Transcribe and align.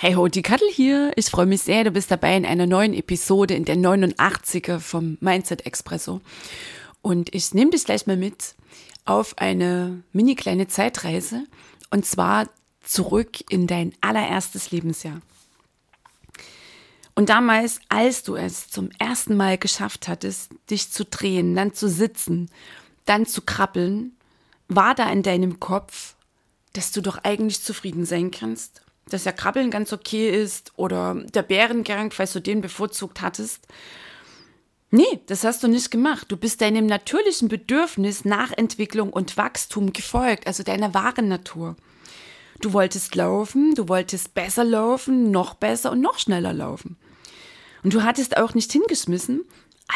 Hey 0.00 0.14
ho, 0.14 0.28
die 0.28 0.42
Kattel 0.42 0.70
hier. 0.70 1.10
Ich 1.16 1.26
freue 1.26 1.46
mich 1.46 1.62
sehr, 1.62 1.82
du 1.82 1.90
bist 1.90 2.08
dabei 2.12 2.36
in 2.36 2.46
einer 2.46 2.66
neuen 2.66 2.94
Episode 2.94 3.54
in 3.54 3.64
der 3.64 3.74
89er 3.74 4.78
vom 4.78 5.18
Mindset 5.20 5.66
Expresso. 5.66 6.20
Und 7.02 7.34
ich 7.34 7.52
nehme 7.52 7.72
dich 7.72 7.84
gleich 7.84 8.06
mal 8.06 8.16
mit 8.16 8.54
auf 9.06 9.36
eine 9.38 10.04
mini 10.12 10.36
kleine 10.36 10.68
Zeitreise 10.68 11.46
und 11.90 12.06
zwar 12.06 12.48
zurück 12.80 13.38
in 13.50 13.66
dein 13.66 13.92
allererstes 14.00 14.70
Lebensjahr. 14.70 15.20
Und 17.16 17.28
damals, 17.28 17.80
als 17.88 18.22
du 18.22 18.36
es 18.36 18.68
zum 18.68 18.90
ersten 19.00 19.34
Mal 19.34 19.58
geschafft 19.58 20.06
hattest, 20.06 20.52
dich 20.70 20.92
zu 20.92 21.06
drehen, 21.06 21.56
dann 21.56 21.74
zu 21.74 21.88
sitzen, 21.88 22.52
dann 23.04 23.26
zu 23.26 23.42
krabbeln, 23.42 24.12
war 24.68 24.94
da 24.94 25.10
in 25.10 25.24
deinem 25.24 25.58
Kopf, 25.58 26.14
dass 26.72 26.92
du 26.92 27.00
doch 27.00 27.18
eigentlich 27.24 27.64
zufrieden 27.64 28.06
sein 28.06 28.30
kannst 28.30 28.82
dass 29.10 29.24
ja 29.24 29.32
Krabbeln 29.32 29.70
ganz 29.70 29.92
okay 29.92 30.30
ist 30.30 30.72
oder 30.76 31.14
der 31.34 31.42
Bärengang, 31.42 32.10
falls 32.10 32.32
du 32.32 32.40
den 32.40 32.60
bevorzugt 32.60 33.20
hattest. 33.20 33.66
Nee, 34.90 35.20
das 35.26 35.44
hast 35.44 35.62
du 35.62 35.68
nicht 35.68 35.90
gemacht. 35.90 36.26
Du 36.30 36.36
bist 36.36 36.60
deinem 36.60 36.86
natürlichen 36.86 37.48
Bedürfnis 37.48 38.24
nach 38.24 38.52
Entwicklung 38.52 39.12
und 39.12 39.36
Wachstum 39.36 39.92
gefolgt, 39.92 40.46
also 40.46 40.62
deiner 40.62 40.94
wahren 40.94 41.28
Natur. 41.28 41.76
Du 42.60 42.72
wolltest 42.72 43.14
laufen, 43.14 43.74
du 43.74 43.88
wolltest 43.88 44.34
besser 44.34 44.64
laufen, 44.64 45.30
noch 45.30 45.54
besser 45.54 45.92
und 45.92 46.00
noch 46.00 46.18
schneller 46.18 46.52
laufen. 46.52 46.96
Und 47.84 47.94
du 47.94 48.02
hattest 48.02 48.36
auch 48.36 48.54
nicht 48.54 48.72
hingeschmissen, 48.72 49.44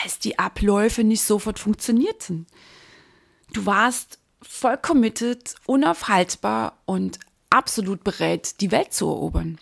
als 0.02 0.18
die 0.18 0.38
Abläufe 0.38 1.04
nicht 1.04 1.24
sofort 1.24 1.58
funktionierten. 1.58 2.46
Du 3.52 3.66
warst 3.66 4.18
voll 4.42 4.76
committed, 4.76 5.54
unaufhaltbar 5.66 6.78
und 6.84 7.18
absolut 7.52 8.02
bereit, 8.02 8.60
die 8.60 8.70
Welt 8.70 8.92
zu 8.92 9.06
erobern. 9.06 9.58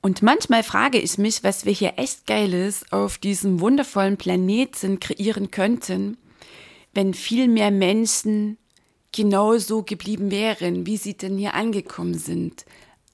Und 0.00 0.22
manchmal 0.22 0.62
frage 0.62 0.98
ich 0.98 1.18
mich, 1.18 1.42
was 1.42 1.64
wir 1.64 1.72
hier 1.72 1.94
echt 1.96 2.26
Geiles 2.26 2.90
auf 2.92 3.18
diesem 3.18 3.60
wundervollen 3.60 4.16
Planeten 4.16 5.00
kreieren 5.00 5.50
könnten, 5.50 6.16
wenn 6.94 7.14
viel 7.14 7.48
mehr 7.48 7.70
Menschen 7.70 8.56
genauso 9.12 9.82
geblieben 9.82 10.30
wären, 10.30 10.86
wie 10.86 10.96
sie 10.96 11.14
denn 11.14 11.36
hier 11.36 11.54
angekommen 11.54 12.14
sind, 12.14 12.64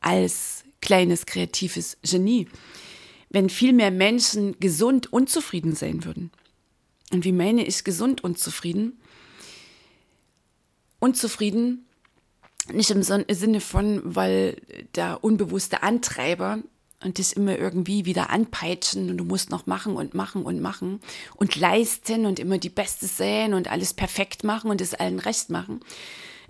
als 0.00 0.64
kleines 0.80 1.26
kreatives 1.26 1.96
Genie. 2.02 2.46
Wenn 3.30 3.48
viel 3.48 3.72
mehr 3.72 3.90
Menschen 3.90 4.58
gesund 4.60 5.12
und 5.12 5.30
zufrieden 5.30 5.74
sein 5.74 6.04
würden. 6.04 6.30
Und 7.12 7.24
wie 7.24 7.32
meine 7.32 7.64
ich 7.64 7.82
gesund 7.82 8.22
und 8.22 8.38
zufrieden? 8.38 9.00
Unzufrieden 11.00 11.83
nicht 12.72 12.90
im 12.90 13.02
Sinne 13.02 13.60
von, 13.60 14.00
weil 14.04 14.56
der 14.94 15.22
unbewusste 15.22 15.82
Antreiber 15.82 16.58
und 17.02 17.18
dich 17.18 17.36
immer 17.36 17.58
irgendwie 17.58 18.06
wieder 18.06 18.30
anpeitschen 18.30 19.10
und 19.10 19.18
du 19.18 19.24
musst 19.24 19.50
noch 19.50 19.66
machen 19.66 19.96
und 19.96 20.14
machen 20.14 20.42
und 20.42 20.60
machen 20.60 21.00
und 21.36 21.54
leisten 21.56 22.26
und 22.26 22.38
immer 22.38 22.58
die 22.58 22.70
Beste 22.70 23.06
sein 23.06 23.54
und 23.54 23.70
alles 23.70 23.92
perfekt 23.92 24.42
machen 24.42 24.70
und 24.70 24.80
es 24.80 24.94
allen 24.94 25.18
recht 25.18 25.50
machen, 25.50 25.80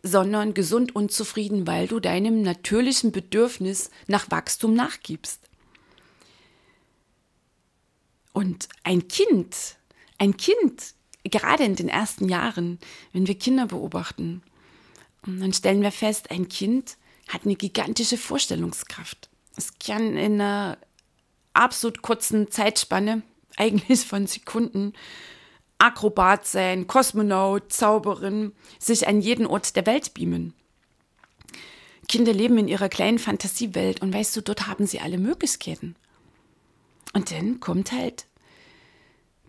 sondern 0.03 0.55
gesund 0.55 0.95
und 0.95 1.11
zufrieden, 1.11 1.67
weil 1.67 1.89
du 1.89 1.99
deinem 1.99 2.43
natürlichen 2.43 3.11
Bedürfnis 3.11 3.91
nach 4.07 4.31
Wachstum 4.31 4.75
nachgibst. 4.75 5.41
Und 8.33 8.69
ein 8.83 9.09
Kind, 9.09 9.77
ein 10.19 10.37
Kind, 10.37 10.95
gerade 11.25 11.65
in 11.65 11.77
den 11.77 11.89
ersten 11.89 12.29
Jahren, 12.29 12.79
wenn 13.13 13.27
wir 13.27 13.39
Kinder 13.39 13.67
beobachten, 13.67 14.43
und 15.27 15.41
dann 15.41 15.53
stellen 15.53 15.83
wir 15.83 15.93
fest, 15.93 16.31
ein 16.31 16.49
Kind 16.49 16.97
hat 17.29 17.45
eine 17.45 17.57
gigantische 17.57 18.19
Vorstellungskraft. 18.19 19.31
Es 19.57 19.79
kann 19.79 20.17
in 20.17 20.41
einer 20.41 20.79
absolut 21.53 22.03
kurzen 22.03 22.51
Zeitspanne, 22.51 23.23
eigentlich 23.57 24.05
von 24.05 24.27
Sekunden, 24.27 24.93
Akrobat 25.79 26.47
sein, 26.47 26.87
Kosmonaut, 26.87 27.73
Zauberin, 27.73 28.53
sich 28.79 29.07
an 29.07 29.21
jeden 29.21 29.47
Ort 29.47 29.77
der 29.77 29.87
Welt 29.87 30.15
beamen. 30.15 30.55
Kinder 32.09 32.33
leben 32.33 32.59
in 32.59 32.69
ihrer 32.69 32.89
kleinen 32.89 33.19
Fantasiewelt 33.19 34.03
und 34.03 34.13
weißt 34.13 34.37
du, 34.37 34.43
dort 34.43 34.67
haben 34.67 34.87
sie 34.87 35.01
alle 35.01 35.19
Möglichkeiten. 35.19 35.97
Und 37.13 37.31
dann 37.31 37.61
kommt 37.61 37.93
halt 37.93 38.27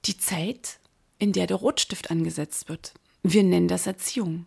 die 0.06 0.18
Zeit, 0.18 0.80
in 1.20 1.34
der 1.34 1.48
der 1.48 1.58
Rotstift 1.58 2.12
angesetzt 2.12 2.70
wird. 2.70 2.94
Wir 3.24 3.44
nennen 3.44 3.68
das 3.68 3.88
Erziehung 3.88 4.46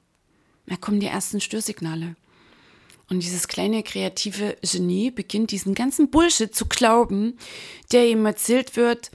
da 0.69 0.77
kommen 0.77 1.01
die 1.01 1.07
ersten 1.07 1.41
Störsignale. 1.41 2.17
Und 3.11 3.23
dieses 3.23 3.49
kleine 3.49 3.83
kreative 3.83 4.57
Genie 4.63 5.11
beginnt 5.11 5.51
diesen 5.51 5.75
ganzen 5.75 6.11
Bullshit 6.11 6.55
zu 6.55 6.67
glauben, 6.67 7.39
der 7.91 8.07
ihm 8.07 8.25
erzählt 8.27 8.77
wird 8.77 9.11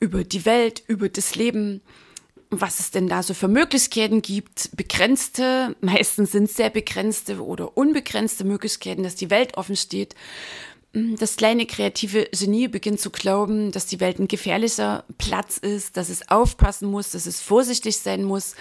über 0.00 0.24
die 0.24 0.46
Welt, 0.46 0.82
über 0.86 1.08
das 1.08 1.34
Leben, 1.34 1.82
was 2.50 2.80
es 2.80 2.90
denn 2.90 3.08
da 3.08 3.22
so 3.22 3.34
für 3.34 3.48
Möglichkeiten 3.48 4.22
gibt, 4.22 4.70
begrenzte, 4.76 5.76
meistens 5.80 6.32
sind 6.32 6.44
es 6.44 6.56
sehr 6.56 6.70
begrenzte 6.70 7.42
oder 7.42 7.76
unbegrenzte 7.76 8.44
Möglichkeiten, 8.44 9.02
dass 9.02 9.14
die 9.14 9.30
Welt 9.30 9.56
offen 9.56 9.76
steht. 9.76 10.14
Das 10.94 11.34
kleine 11.34 11.66
kreative 11.66 12.28
Genie 12.30 12.68
beginnt 12.68 13.00
zu 13.00 13.10
glauben, 13.10 13.72
dass 13.72 13.86
die 13.86 13.98
Welt 13.98 14.20
ein 14.20 14.28
gefährlicher 14.28 15.04
Platz 15.18 15.58
ist, 15.58 15.96
dass 15.96 16.08
es 16.08 16.28
aufpassen 16.28 16.88
muss, 16.88 17.10
dass 17.10 17.26
es 17.26 17.40
vorsichtig 17.40 17.96
sein 17.96 18.22
muss, 18.22 18.54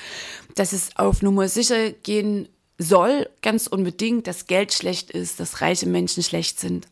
dass 0.56 0.74
es 0.74 0.90
auf 0.96 1.22
Nummer 1.22 1.48
sicher 1.48 1.92
gehen 1.92 2.50
soll, 2.80 3.30
ganz 3.44 3.68
unbedingt, 3.68 4.26
dass 4.26 4.48
Geld 4.48 4.74
schlecht 4.74 5.12
ist, 5.12 5.40
dass 5.40 5.62
reiche 5.62 5.86
Menschen 5.86 6.24
schlecht 6.24 6.60
sind. 6.60 6.88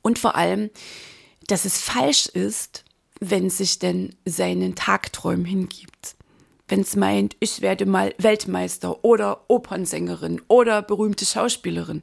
Und 0.00 0.18
vor 0.18 0.36
allem, 0.36 0.70
dass 1.46 1.66
es 1.66 1.78
falsch 1.78 2.24
ist, 2.24 2.84
wenn 3.20 3.50
sich 3.50 3.78
denn 3.78 4.16
seinen 4.24 4.74
Tagträumen 4.74 5.44
hingibt. 5.44 6.16
Wenn 6.66 6.80
es 6.80 6.96
meint, 6.96 7.36
ich 7.40 7.60
werde 7.60 7.84
mal 7.84 8.14
Weltmeister 8.16 9.04
oder 9.04 9.44
Opernsängerin 9.48 10.40
oder 10.48 10.80
berühmte 10.80 11.26
Schauspielerin 11.26 12.02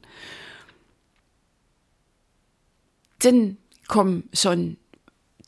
dann 3.24 3.56
kommen 3.88 4.28
schon 4.32 4.76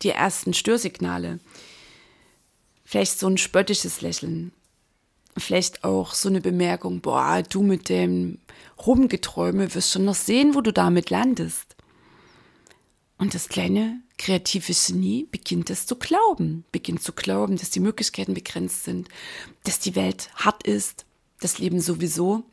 die 0.02 0.10
ersten 0.10 0.54
Störsignale. 0.54 1.40
Vielleicht 2.84 3.18
so 3.18 3.26
ein 3.26 3.38
spöttisches 3.38 4.00
Lächeln. 4.00 4.52
Vielleicht 5.36 5.82
auch 5.82 6.14
so 6.14 6.28
eine 6.28 6.40
Bemerkung, 6.40 7.00
boah, 7.00 7.42
du 7.42 7.62
mit 7.62 7.88
dem 7.88 8.38
Rumgeträume 8.86 9.74
wirst 9.74 9.90
schon 9.90 10.04
noch 10.04 10.14
sehen, 10.14 10.54
wo 10.54 10.60
du 10.60 10.72
damit 10.72 11.10
landest. 11.10 11.74
Und 13.18 13.34
das 13.34 13.48
kleine 13.48 14.00
kreative 14.18 14.72
Genie 14.72 15.26
beginnt 15.30 15.70
es 15.70 15.86
zu 15.86 15.96
glauben, 15.96 16.64
beginnt 16.70 17.02
zu 17.02 17.12
glauben, 17.12 17.56
dass 17.56 17.70
die 17.70 17.80
Möglichkeiten 17.80 18.34
begrenzt 18.34 18.84
sind, 18.84 19.08
dass 19.64 19.80
die 19.80 19.96
Welt 19.96 20.30
hart 20.36 20.64
ist, 20.64 21.04
das 21.40 21.58
Leben 21.58 21.80
sowieso 21.80 22.44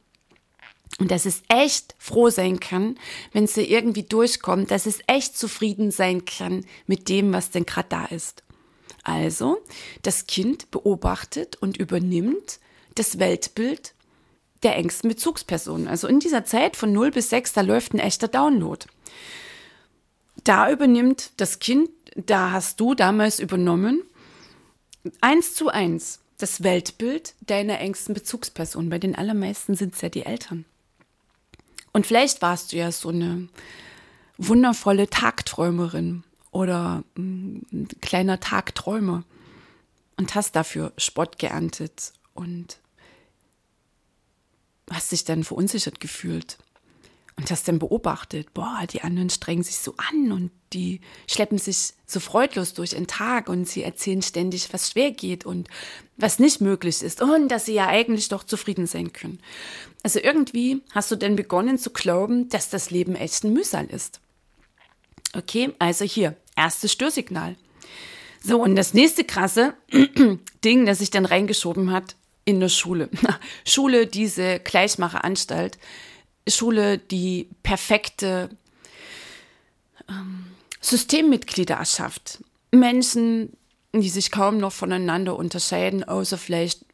und 1.01 1.09
dass 1.09 1.25
es 1.25 1.42
echt 1.48 1.95
froh 1.98 2.30
sein 2.30 2.59
kann, 2.59 2.95
wenn 3.33 3.45
es 3.45 3.57
irgendwie 3.57 4.03
durchkommt, 4.03 4.69
dass 4.69 4.86
es 4.86 5.00
echt 5.07 5.36
zufrieden 5.36 5.89
sein 5.89 6.25
kann 6.25 6.63
mit 6.86 7.09
dem, 7.09 7.33
was 7.33 7.50
denn 7.50 7.65
gerade 7.65 7.89
da 7.89 8.06
ist. 8.06 8.44
Also, 9.01 9.57
das 10.03 10.27
Kind 10.27 10.69
beobachtet 10.69 11.56
und 11.59 11.77
übernimmt 11.77 12.59
das 12.94 13.18
Weltbild 13.18 13.95
der 14.62 14.75
engsten 14.75 15.09
Bezugspersonen. 15.09 15.88
Also 15.88 16.07
in 16.07 16.19
dieser 16.19 16.45
Zeit 16.45 16.75
von 16.75 16.94
0 16.94 17.09
bis 17.09 17.31
6, 17.31 17.53
da 17.53 17.62
läuft 17.62 17.95
ein 17.95 18.00
echter 18.00 18.27
Download. 18.27 18.86
Da 20.44 20.71
übernimmt 20.71 21.31
das 21.38 21.57
Kind, 21.57 21.89
da 22.15 22.51
hast 22.51 22.80
du 22.80 22.94
damals 22.94 23.39
übernommen, 23.39 24.03
eins 25.19 25.56
zu 25.56 25.69
eins 25.69 26.19
das 26.38 26.62
Weltbild 26.62 27.33
deiner 27.42 27.80
engsten 27.80 28.13
Bezugsperson. 28.13 28.92
Bei 28.92 29.00
den 29.00 29.15
allermeisten 29.15 29.74
sind 29.74 29.95
es 29.95 30.01
ja 30.01 30.09
die 30.09 30.27
Eltern. 30.27 30.65
Und 31.93 32.05
vielleicht 32.05 32.41
warst 32.41 32.71
du 32.71 32.77
ja 32.77 32.91
so 32.91 33.09
eine 33.09 33.49
wundervolle 34.38 35.09
Tagträumerin 35.09 36.23
oder 36.51 37.03
ein 37.17 37.88
kleiner 38.01 38.39
Tagträumer. 38.39 39.23
und 40.17 40.35
hast 40.35 40.55
dafür 40.55 40.93
Spott 40.97 41.39
geerntet 41.39 42.13
und 42.35 42.77
hast 44.91 45.11
dich 45.11 45.23
dann 45.23 45.43
verunsichert 45.43 45.99
gefühlt 45.99 46.57
und 47.41 47.49
hast 47.49 47.67
dann 47.67 47.79
beobachtet, 47.79 48.53
boah, 48.53 48.85
die 48.91 49.01
anderen 49.01 49.31
strengen 49.31 49.63
sich 49.63 49.77
so 49.77 49.95
an 49.97 50.31
und 50.31 50.51
die 50.73 51.01
schleppen 51.27 51.57
sich 51.57 51.93
so 52.05 52.19
freudlos 52.19 52.75
durch 52.75 52.91
den 52.91 53.07
Tag 53.07 53.49
und 53.49 53.67
sie 53.67 53.81
erzählen 53.81 54.21
ständig, 54.21 54.71
was 54.71 54.91
schwer 54.91 55.09
geht 55.09 55.43
und 55.43 55.67
was 56.17 56.38
nicht 56.38 56.61
möglich 56.61 57.01
ist 57.01 57.19
und 57.19 57.47
dass 57.49 57.65
sie 57.65 57.73
ja 57.73 57.88
eigentlich 57.88 58.29
doch 58.29 58.43
zufrieden 58.43 58.85
sein 58.85 59.11
können. 59.11 59.39
Also 60.03 60.19
irgendwie 60.19 60.81
hast 60.91 61.09
du 61.09 61.15
dann 61.15 61.35
begonnen 61.35 61.79
zu 61.79 61.89
glauben, 61.89 62.47
dass 62.49 62.69
das 62.69 62.91
Leben 62.91 63.15
echt 63.15 63.43
ein 63.43 63.53
Mühsal 63.53 63.88
ist. 63.88 64.19
Okay, 65.35 65.73
also 65.79 66.05
hier, 66.05 66.35
erstes 66.55 66.91
Störsignal. 66.91 67.55
So, 68.43 68.61
und 68.61 68.75
das 68.75 68.93
nächste 68.93 69.23
krasse 69.23 69.73
Ding, 70.63 70.85
das 70.85 70.99
sich 70.99 71.09
dann 71.09 71.25
reingeschoben 71.25 71.91
hat, 71.91 72.15
in 72.45 72.59
der 72.59 72.69
Schule. 72.69 73.09
Schule, 73.65 74.05
diese 74.05 74.59
Gleichmacheranstalt, 74.59 75.79
Schule, 76.47 76.97
die 76.97 77.49
perfekte 77.63 78.49
ähm, 80.09 80.45
Systemmitglieder 80.79 81.75
erschafft. 81.75 82.43
Menschen, 82.71 83.55
die 83.93 84.09
sich 84.09 84.31
kaum 84.31 84.57
noch 84.57 84.71
voneinander 84.71 85.35
unterscheiden, 85.35 86.03
außer 86.03 86.38
vielleicht 86.38 86.85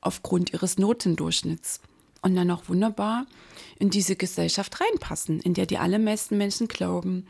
aufgrund 0.00 0.52
ihres 0.52 0.78
Notendurchschnitts. 0.78 1.80
Und 2.22 2.34
dann 2.34 2.50
auch 2.50 2.68
wunderbar 2.68 3.26
in 3.78 3.90
diese 3.90 4.16
Gesellschaft 4.16 4.80
reinpassen, 4.80 5.40
in 5.40 5.54
der 5.54 5.66
die 5.66 5.78
allermeisten 5.78 6.36
Menschen 6.36 6.66
glauben, 6.66 7.26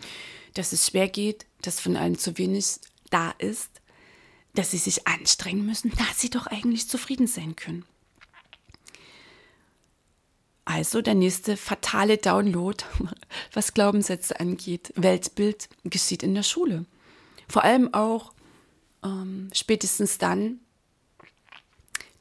dass 0.55 0.73
es 0.73 0.87
schwer 0.87 1.09
geht, 1.09 1.45
dass 1.61 1.81
von 1.81 1.97
allen 1.97 2.19
zu 2.19 2.39
wenig 2.39 2.77
da 3.11 3.31
ist, 3.39 3.71
dass 4.55 4.71
sie 4.71 4.79
sich 4.79 5.07
anstrengen 5.07 5.67
müssen, 5.67 5.93
da 5.99 6.05
sie 6.15 6.31
doch 6.31 6.47
eigentlich 6.47 6.89
zufrieden 6.89 7.27
sein 7.27 7.57
können. 7.57 7.85
Also 10.77 11.01
der 11.01 11.15
nächste 11.15 11.57
fatale 11.57 12.19
Download, 12.19 12.85
was 13.55 13.73
Glaubenssätze 13.73 14.39
angeht, 14.39 14.93
Weltbild, 14.95 15.71
geschieht 15.85 16.23
in 16.23 16.35
der 16.35 16.43
Schule. 16.43 16.85
Vor 17.49 17.65
allem 17.65 17.95
auch 17.95 18.35
ähm, 19.03 19.49
spätestens 19.55 20.19
dann 20.19 20.61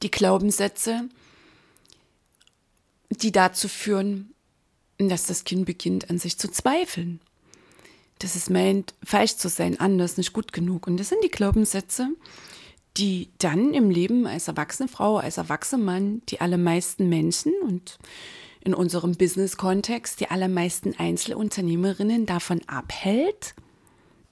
die 0.04 0.10
Glaubenssätze, 0.10 1.10
die 3.10 3.34
dazu 3.34 3.68
führen, 3.68 4.34
dass 5.00 5.26
das 5.26 5.44
Kind 5.44 5.66
beginnt 5.66 6.10
an 6.10 6.18
sich 6.18 6.38
zu 6.38 6.50
zweifeln. 6.50 7.20
Dass 8.20 8.36
es 8.36 8.50
meint, 8.50 8.94
falsch 9.04 9.36
zu 9.36 9.50
sein, 9.50 9.82
anders, 9.82 10.16
nicht 10.16 10.32
gut 10.32 10.54
genug. 10.54 10.88
Und 10.88 10.96
das 10.96 11.10
sind 11.10 11.22
die 11.26 11.30
Glaubenssätze, 11.30 12.08
die 12.96 13.28
dann 13.38 13.74
im 13.74 13.90
Leben 13.90 14.26
als 14.26 14.48
erwachsene 14.48 14.88
Frau, 14.88 15.18
als 15.18 15.36
erwachsener 15.36 15.84
Mann 15.84 16.22
die 16.30 16.40
allermeisten 16.40 17.10
Menschen 17.10 17.52
und 17.62 18.00
in 18.66 18.74
unserem 18.74 19.14
Business-Kontext 19.14 20.20
die 20.20 20.30
allermeisten 20.30 20.96
Einzelunternehmerinnen 20.98 22.26
davon 22.26 22.62
abhält, 22.68 23.54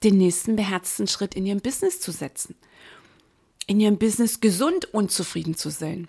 den 0.02 0.18
nächsten 0.18 0.56
beherzten 0.56 1.06
Schritt 1.06 1.34
in 1.34 1.46
ihrem 1.46 1.60
Business 1.60 2.00
zu 2.00 2.10
setzen, 2.10 2.56
in 3.66 3.80
ihrem 3.80 3.96
Business 3.96 4.40
gesund 4.40 4.92
und 4.92 5.10
zufrieden 5.10 5.56
zu 5.56 5.70
sein, 5.70 6.08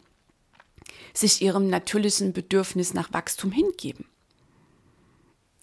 sich 1.13 1.41
ihrem 1.41 1.69
natürlichen 1.69 2.33
Bedürfnis 2.33 2.93
nach 2.93 3.13
Wachstum 3.13 3.51
hingeben. 3.51 4.05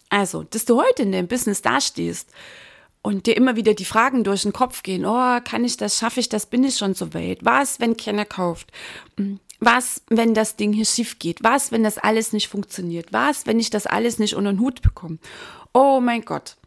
Also, 0.09 0.43
dass 0.43 0.65
du 0.65 0.81
heute 0.81 1.03
in 1.03 1.11
deinem 1.11 1.27
Business 1.27 1.61
dastehst 1.61 2.31
und 3.01 3.25
dir 3.25 3.35
immer 3.35 3.57
wieder 3.57 3.73
die 3.73 3.83
Fragen 3.83 4.23
durch 4.23 4.43
den 4.43 4.53
Kopf 4.53 4.83
gehen, 4.83 5.05
oh, 5.05 5.39
kann 5.43 5.65
ich 5.65 5.75
das, 5.75 5.97
schaffe 5.97 6.21
ich 6.21 6.29
das, 6.29 6.45
bin 6.45 6.63
ich 6.63 6.77
schon 6.77 6.93
so 6.93 7.13
weit? 7.13 7.39
Was, 7.43 7.81
wenn 7.81 7.97
keiner 7.97 8.25
kauft? 8.25 8.71
Was, 9.65 10.01
wenn 10.09 10.33
das 10.33 10.55
Ding 10.55 10.73
hier 10.73 10.85
schief 10.85 11.19
geht? 11.19 11.43
Was, 11.43 11.71
wenn 11.71 11.83
das 11.83 11.97
alles 11.97 12.33
nicht 12.33 12.47
funktioniert? 12.47 13.13
Was, 13.13 13.45
wenn 13.45 13.59
ich 13.59 13.69
das 13.69 13.85
alles 13.85 14.19
nicht 14.19 14.35
unter 14.35 14.51
den 14.51 14.59
Hut 14.59 14.81
bekomme? 14.81 15.19
Oh 15.73 15.99
mein 16.01 16.25
Gott. 16.25 16.57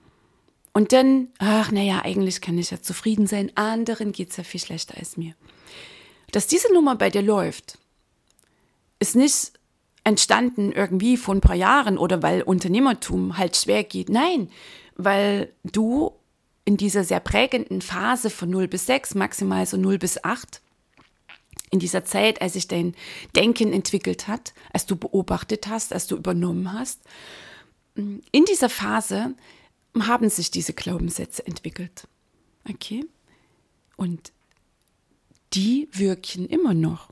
Und 0.72 0.92
dann, 0.92 1.28
ach 1.38 1.70
naja, 1.72 2.02
eigentlich 2.04 2.40
kann 2.40 2.58
ich 2.58 2.70
ja 2.70 2.80
zufrieden 2.80 3.26
sein, 3.26 3.52
anderen 3.54 4.12
geht 4.12 4.30
es 4.30 4.36
ja 4.36 4.44
viel 4.44 4.60
schlechter 4.60 4.96
als 4.98 5.16
mir. 5.16 5.34
Dass 6.32 6.46
diese 6.46 6.72
Nummer 6.72 6.96
bei 6.96 7.10
dir 7.10 7.22
läuft, 7.22 7.78
ist 8.98 9.16
nicht 9.16 9.52
entstanden 10.04 10.72
irgendwie 10.72 11.16
vor 11.16 11.34
ein 11.34 11.40
paar 11.40 11.56
Jahren 11.56 11.98
oder 11.98 12.22
weil 12.22 12.42
Unternehmertum 12.42 13.36
halt 13.38 13.56
schwer 13.56 13.84
geht. 13.84 14.08
Nein, 14.08 14.50
weil 14.96 15.52
du 15.64 16.12
in 16.64 16.76
dieser 16.76 17.04
sehr 17.04 17.20
prägenden 17.20 17.82
Phase 17.82 18.30
von 18.30 18.50
0 18.50 18.68
bis 18.68 18.86
6, 18.86 19.14
maximal 19.14 19.66
so 19.66 19.76
0 19.76 19.98
bis 19.98 20.22
8, 20.24 20.60
in 21.70 21.78
dieser 21.78 22.04
Zeit, 22.04 22.40
als 22.40 22.54
sich 22.54 22.68
dein 22.68 22.94
Denken 23.34 23.72
entwickelt 23.72 24.28
hat, 24.28 24.54
als 24.72 24.86
du 24.86 24.96
beobachtet 24.96 25.66
hast, 25.66 25.92
als 25.92 26.06
du 26.06 26.16
übernommen 26.16 26.72
hast, 26.72 27.00
in 27.96 28.44
dieser 28.44 28.68
Phase 28.68 29.34
haben 29.98 30.28
sich 30.28 30.50
diese 30.50 30.74
Glaubenssätze 30.74 31.46
entwickelt. 31.46 32.06
Okay? 32.68 33.04
Und 33.96 34.32
die 35.54 35.88
wirken 35.92 36.46
immer 36.46 36.74
noch. 36.74 37.10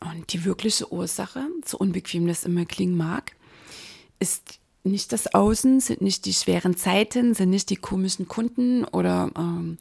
Und 0.00 0.32
die 0.32 0.44
wirkliche 0.44 0.92
Ursache, 0.92 1.46
so 1.64 1.78
unbequem 1.78 2.26
das 2.26 2.44
immer 2.44 2.64
klingen 2.64 2.96
mag, 2.96 3.34
ist 4.18 4.58
nicht 4.82 5.12
das 5.12 5.34
Außen, 5.34 5.80
sind 5.80 6.02
nicht 6.02 6.26
die 6.26 6.34
schweren 6.34 6.76
Zeiten, 6.76 7.34
sind 7.34 7.50
nicht 7.50 7.70
die 7.70 7.76
komischen 7.76 8.28
Kunden 8.28 8.84
oder 8.84 9.30
ähm, 9.36 9.78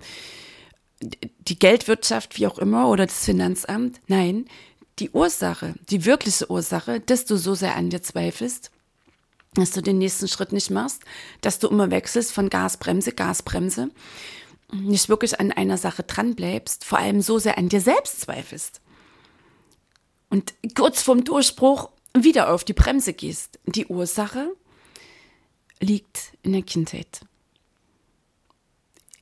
die 1.39 1.59
Geldwirtschaft, 1.59 2.37
wie 2.37 2.47
auch 2.47 2.59
immer, 2.59 2.89
oder 2.89 3.05
das 3.05 3.25
Finanzamt. 3.25 3.99
Nein, 4.07 4.45
die 4.99 5.09
Ursache, 5.11 5.75
die 5.89 6.05
wirkliche 6.05 6.49
Ursache, 6.49 6.99
dass 6.99 7.25
du 7.25 7.37
so 7.37 7.55
sehr 7.55 7.75
an 7.75 7.89
dir 7.89 8.01
zweifelst, 8.01 8.71
dass 9.55 9.71
du 9.71 9.81
den 9.81 9.97
nächsten 9.97 10.27
Schritt 10.27 10.51
nicht 10.51 10.71
machst, 10.71 11.03
dass 11.41 11.59
du 11.59 11.67
immer 11.67 11.91
wechselst 11.91 12.31
von 12.31 12.49
Gasbremse, 12.49 13.11
Gasbremse, 13.11 13.89
nicht 14.71 15.09
wirklich 15.09 15.39
an 15.39 15.51
einer 15.51 15.77
Sache 15.77 16.03
dranbleibst, 16.03 16.85
vor 16.85 16.99
allem 16.99 17.21
so 17.21 17.37
sehr 17.37 17.57
an 17.57 17.69
dir 17.69 17.81
selbst 17.81 18.21
zweifelst. 18.21 18.81
Und 20.29 20.53
kurz 20.75 21.03
vorm 21.03 21.23
Durchbruch 21.23 21.91
wieder 22.17 22.51
auf 22.51 22.63
die 22.63 22.73
Bremse 22.73 23.13
gehst. 23.13 23.59
Die 23.65 23.85
Ursache 23.85 24.55
liegt 25.79 26.33
in 26.41 26.53
der 26.53 26.63
Kindheit, 26.63 27.21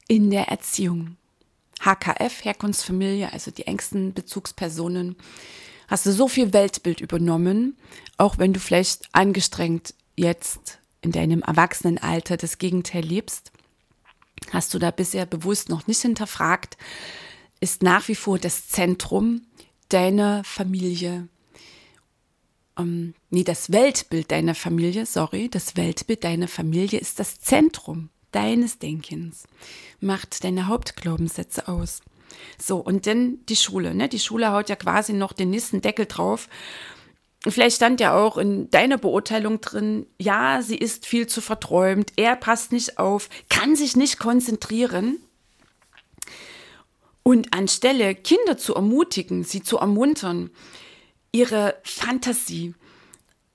in 0.07 0.29
der 0.29 0.47
Erziehung. 0.47 1.17
HKF, 1.83 2.43
Herkunftsfamilie, 2.45 3.31
also 3.31 3.51
die 3.51 3.67
engsten 3.67 4.13
Bezugspersonen, 4.13 5.15
hast 5.87 6.05
du 6.05 6.11
so 6.11 6.27
viel 6.27 6.53
Weltbild 6.53 7.01
übernommen, 7.01 7.77
auch 8.17 8.37
wenn 8.37 8.53
du 8.53 8.59
vielleicht 8.59 9.09
angestrengt 9.13 9.93
jetzt 10.15 10.79
in 11.01 11.11
deinem 11.11 11.41
Erwachsenenalter 11.41 12.37
das 12.37 12.57
Gegenteil 12.57 13.03
lebst, 13.03 13.51
hast 14.51 14.73
du 14.73 14.79
da 14.79 14.91
bisher 14.91 15.25
bewusst 15.25 15.69
noch 15.69 15.87
nicht 15.87 16.01
hinterfragt, 16.01 16.77
ist 17.59 17.83
nach 17.83 18.07
wie 18.07 18.15
vor 18.15 18.39
das 18.39 18.67
Zentrum 18.67 19.41
deiner 19.89 20.43
Familie 20.43 21.27
ähm, 22.77 23.13
nee, 23.29 23.43
das 23.43 23.71
Weltbild 23.71 24.31
deiner 24.31 24.55
Familie, 24.55 25.05
sorry, 25.05 25.49
das 25.49 25.75
Weltbild 25.75 26.23
deiner 26.23 26.47
Familie 26.47 26.99
ist 26.99 27.19
das 27.19 27.39
Zentrum 27.39 28.09
deines 28.31 28.79
Denkens, 28.79 29.43
macht 29.99 30.43
deine 30.43 30.67
Hauptglaubenssätze 30.67 31.67
aus. 31.67 32.01
So, 32.57 32.77
und 32.77 33.07
dann 33.07 33.39
die 33.47 33.55
Schule, 33.55 33.93
ne? 33.93 34.07
Die 34.09 34.19
Schule 34.19 34.51
haut 34.51 34.69
ja 34.69 34.75
quasi 34.75 35.13
noch 35.13 35.33
den 35.33 35.49
nächsten 35.49 35.81
Deckel 35.81 36.05
drauf. 36.05 36.47
Vielleicht 37.47 37.77
stand 37.77 37.99
ja 37.99 38.15
auch 38.15 38.37
in 38.37 38.69
deiner 38.69 38.97
Beurteilung 38.97 39.61
drin, 39.61 40.05
ja, 40.19 40.61
sie 40.61 40.77
ist 40.77 41.07
viel 41.07 41.25
zu 41.25 41.41
verträumt, 41.41 42.13
er 42.15 42.35
passt 42.35 42.71
nicht 42.71 42.99
auf, 42.99 43.29
kann 43.49 43.75
sich 43.75 43.95
nicht 43.95 44.19
konzentrieren. 44.19 45.17
Und 47.23 47.53
anstelle 47.53 48.13
Kinder 48.15 48.57
zu 48.57 48.75
ermutigen, 48.75 49.43
sie 49.43 49.63
zu 49.63 49.77
ermuntern, 49.77 50.51
ihre 51.31 51.75
Fantasie, 51.83 52.75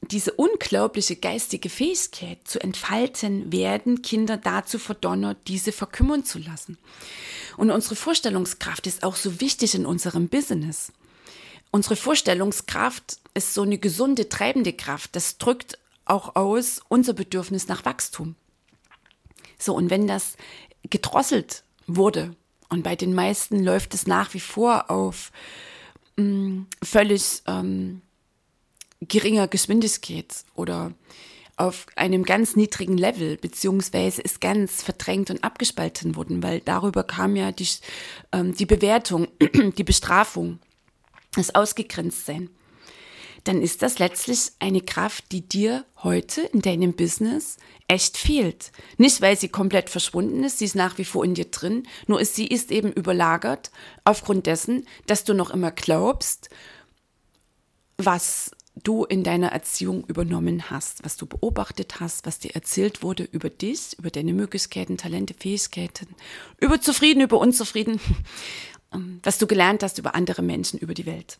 diese 0.03 0.33
unglaubliche 0.33 1.17
geistige 1.17 1.69
Fähigkeit 1.69 2.39
zu 2.45 2.61
entfalten, 2.61 3.51
werden 3.53 4.03
Kinder 4.03 4.37
dazu 4.37 4.79
verdonnert, 4.79 5.39
diese 5.49 5.73
verkümmern 5.73 6.25
zu 6.25 6.39
lassen. 6.39 6.79
Und 7.57 7.71
unsere 7.71 7.97
Vorstellungskraft 7.97 8.87
ist 8.87 9.03
auch 9.03 9.17
so 9.17 9.41
wichtig 9.41 9.75
in 9.75 9.87
unserem 9.87 10.29
Business. 10.29 10.93
Unsere 11.71 11.97
Vorstellungskraft 11.97 13.19
ist 13.35 13.55
so 13.55 13.63
eine 13.63 13.79
gesunde, 13.79 14.29
treibende 14.29 14.73
Kraft. 14.73 15.17
Das 15.17 15.39
drückt 15.39 15.79
auch 16.05 16.37
aus 16.37 16.81
unser 16.89 17.13
Bedürfnis 17.13 17.69
nach 17.69 17.85
Wachstum. 17.85 18.37
So, 19.59 19.75
und 19.75 19.91
wenn 19.91 20.07
das 20.07 20.37
gedrosselt 20.89 21.65
wurde, 21.87 22.37
und 22.69 22.83
bei 22.83 22.97
den 22.97 23.15
meisten 23.15 23.63
läuft 23.63 23.95
es 23.95 24.07
nach 24.07 24.35
wie 24.35 24.41
vor 24.41 24.91
auf 24.91 25.31
völlig 26.83 27.43
ähm, 27.47 28.03
geringer 29.01 29.49
Geschwindigkeit 29.49 30.45
oder 30.55 30.93
auf 31.57 31.87
einem 31.97 32.25
ganz 32.25 32.55
niedrigen 32.55 32.99
Level, 32.99 33.39
beziehungsweise 33.39 34.21
ist 34.21 34.41
ganz 34.41 34.83
verdrängt 34.83 35.31
und 35.31 35.43
abgespalten 35.43 36.15
worden, 36.15 36.43
weil 36.43 36.61
darüber 36.61 37.03
kam 37.03 37.35
ja 37.35 37.51
die, 37.51 37.69
ähm, 38.33 38.55
die 38.55 38.67
Bewertung, 38.67 39.29
die 39.79 39.85
Bestrafung, 39.85 40.59
das 41.35 41.55
Ausgegrenztsein. 41.55 42.51
Dann 43.45 43.63
ist 43.63 43.83
das 43.83 44.01
letztlich 44.01 44.51
eine 44.59 44.81
Kraft, 44.81 45.31
die 45.31 45.49
dir 45.49 45.85
heute 46.03 46.43
in 46.43 46.63
deinem 46.63 46.95
Business 46.95 47.59
echt 47.87 48.17
fehlt. 48.17 48.73
Nicht, 48.99 49.21
weil 49.21 49.39
sie 49.39 49.49
komplett 49.49 49.89
verschwunden 49.89 50.43
ist, 50.43 50.59
sie 50.59 50.65
ist 50.65 50.75
nach 50.75 50.99
wie 50.99 51.05
vor 51.05 51.25
in 51.25 51.35
dir 51.35 51.45
drin, 51.47 51.87
nur 52.07 52.21
ist 52.21 52.35
sie 52.35 52.49
ist 52.49 52.73
eben 52.73 52.93
überlagert 52.93 53.71
aufgrund 54.05 54.47
dessen, 54.47 54.87
dass 55.07 55.25
du 55.25 55.33
noch 55.33 55.51
immer 55.51 55.71
glaubst, 55.71 56.51
was 57.99 58.51
du 58.83 59.05
in 59.05 59.25
deiner 59.25 59.49
Erziehung 59.49 60.05
übernommen 60.07 60.71
hast, 60.71 61.05
was 61.05 61.17
du 61.17 61.27
beobachtet 61.27 62.01
hast, 62.01 62.27
was 62.27 62.39
dir 62.39 62.55
erzählt 62.55 63.03
wurde 63.03 63.25
über 63.25 63.51
dich, 63.51 63.99
über 63.99 64.11
deine 64.11 64.33
Möglichkeiten, 64.33 64.97
Talente, 64.97 65.35
Fähigkeiten, 65.35 66.09
über 66.59 66.81
zufrieden, 66.81 67.23
über 67.23 67.39
unzufrieden, 67.39 68.01
ähm, 68.95 69.21
was 69.23 69.39
du 69.39 69.47
gelernt 69.47 69.83
hast 69.83 69.99
über 69.99 70.15
andere 70.15 70.43
Menschen, 70.43 70.79
über 70.79 70.95
die 70.95 71.07
Welt. 71.07 71.39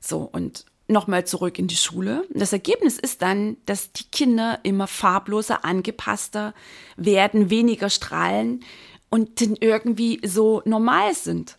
So, 0.00 0.20
und 0.20 0.64
nochmal 0.88 1.26
zurück 1.26 1.58
in 1.58 1.68
die 1.68 1.76
Schule. 1.76 2.26
Das 2.30 2.52
Ergebnis 2.52 2.98
ist 2.98 3.22
dann, 3.22 3.56
dass 3.66 3.92
die 3.92 4.04
Kinder 4.10 4.60
immer 4.62 4.86
farbloser, 4.86 5.64
angepasster 5.64 6.54
werden, 6.96 7.50
weniger 7.50 7.90
strahlen 7.90 8.64
und 9.08 9.40
dann 9.40 9.56
irgendwie 9.60 10.20
so 10.24 10.62
normal 10.64 11.14
sind. 11.14 11.56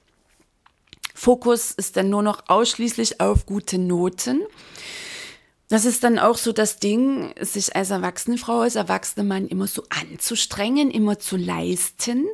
Fokus 1.14 1.72
ist 1.72 1.98
dann 1.98 2.10
nur 2.10 2.24
noch 2.24 2.44
ausschließlich 2.48 3.20
auf 3.20 3.46
gute 3.46 3.78
Noten. 3.78 4.42
Das 5.72 5.86
ist 5.86 6.04
dann 6.04 6.20
auch 6.20 6.38
so 6.38 6.52
das 6.52 6.78
Ding, 6.80 7.34
sich 7.40 7.76
als 7.76 7.92
erwachsene 7.92 8.38
Frau, 8.38 8.60
als 8.60 8.76
erwachsener 8.76 9.24
Mann 9.24 9.48
immer 9.48 9.68
so 9.68 9.84
anzustrengen, 9.90 10.92
immer 10.92 11.18
zu 11.18 11.38
leisten. 11.38 12.28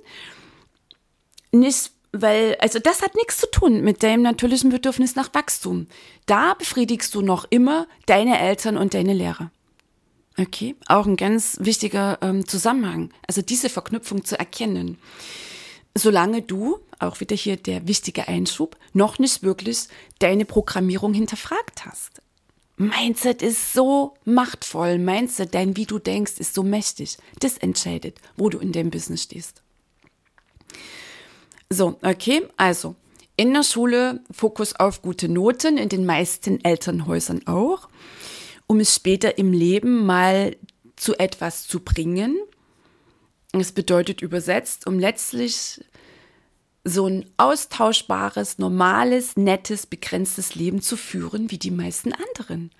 Nicht, 1.51 1.91
weil, 2.12 2.57
also 2.60 2.79
das 2.79 3.03
hat 3.03 3.13
nichts 3.13 3.38
zu 3.38 3.50
tun 3.51 3.81
mit 3.81 4.01
deinem 4.01 4.24
natürlichen 4.24 4.72
Bedürfnis 4.72 5.15
nach 5.15 5.31
Wachstum. 5.36 5.86
Da 6.25 6.55
befriedigst 6.55 7.13
du 7.13 7.22
noch 7.22 7.46
immer 7.51 7.88
deine 8.07 8.39
Eltern 8.39 8.75
und 8.75 8.96
deine 8.96 9.13
Lehrer. 9.13 9.51
Okay, 10.39 10.75
auch 10.88 11.05
ein 11.05 11.15
ganz 11.15 11.57
wichtiger 11.62 12.17
ähm, 12.22 12.48
Zusammenhang. 12.48 13.12
Also 13.27 13.43
diese 13.43 13.69
Verknüpfung 13.69 14.25
zu 14.25 14.38
erkennen 14.38 14.98
solange 15.96 16.41
du, 16.41 16.79
auch 17.00 17.20
wieder 17.20 17.36
hier 17.36 17.58
der 17.58 17.88
wichtige 17.88 18.27
Einschub, 18.27 18.77
noch 18.94 19.20
nicht 19.20 19.44
wirklich 19.44 19.88
deine 20.20 20.46
Programmierung 20.46 21.13
hinterfragt 21.13 21.86
hast. 21.86 22.22
Mindset 22.77 23.41
ist 23.41 23.74
so 23.74 24.13
machtvoll. 24.24 25.00
Mindset, 25.00 25.56
dein 25.56 25.75
wie 25.75 25.86
du 25.86 25.98
denkst, 25.98 26.34
ist 26.38 26.53
so 26.53 26.62
mächtig. 26.62 27.17
Das 27.39 27.58
entscheidet, 27.58 28.20
wo 28.36 28.50
du 28.50 28.60
in 28.60 28.72
deinem 28.72 28.91
Business 28.91 29.24
stehst. 29.24 29.63
So, 31.70 31.98
okay, 32.03 32.44
also 32.56 32.96
in 33.36 33.53
der 33.53 33.63
Schule 33.63 34.22
Fokus 34.32 34.75
auf 34.75 35.01
gute 35.01 35.27
Noten, 35.27 35.77
in 35.77 35.89
den 35.89 36.06
meisten 36.06 36.63
Elternhäusern 36.63 37.46
auch, 37.48 37.89
um 38.67 38.79
es 38.79 38.96
später 38.96 39.38
im 39.38 39.53
Leben 39.53 40.06
mal 40.06 40.56
zu 40.96 41.17
etwas 41.17 41.67
zu 41.67 41.79
bringen, 41.79 42.38
es 43.59 43.71
bedeutet 43.71 44.21
übersetzt, 44.21 44.87
um 44.87 44.99
letztlich 44.99 45.81
so 46.83 47.07
ein 47.07 47.25
austauschbares, 47.37 48.59
normales, 48.59 49.35
nettes, 49.35 49.85
begrenztes 49.85 50.55
Leben 50.55 50.81
zu 50.81 50.95
führen 50.95 51.51
wie 51.51 51.57
die 51.57 51.71
meisten 51.71 52.13
anderen. 52.13 52.71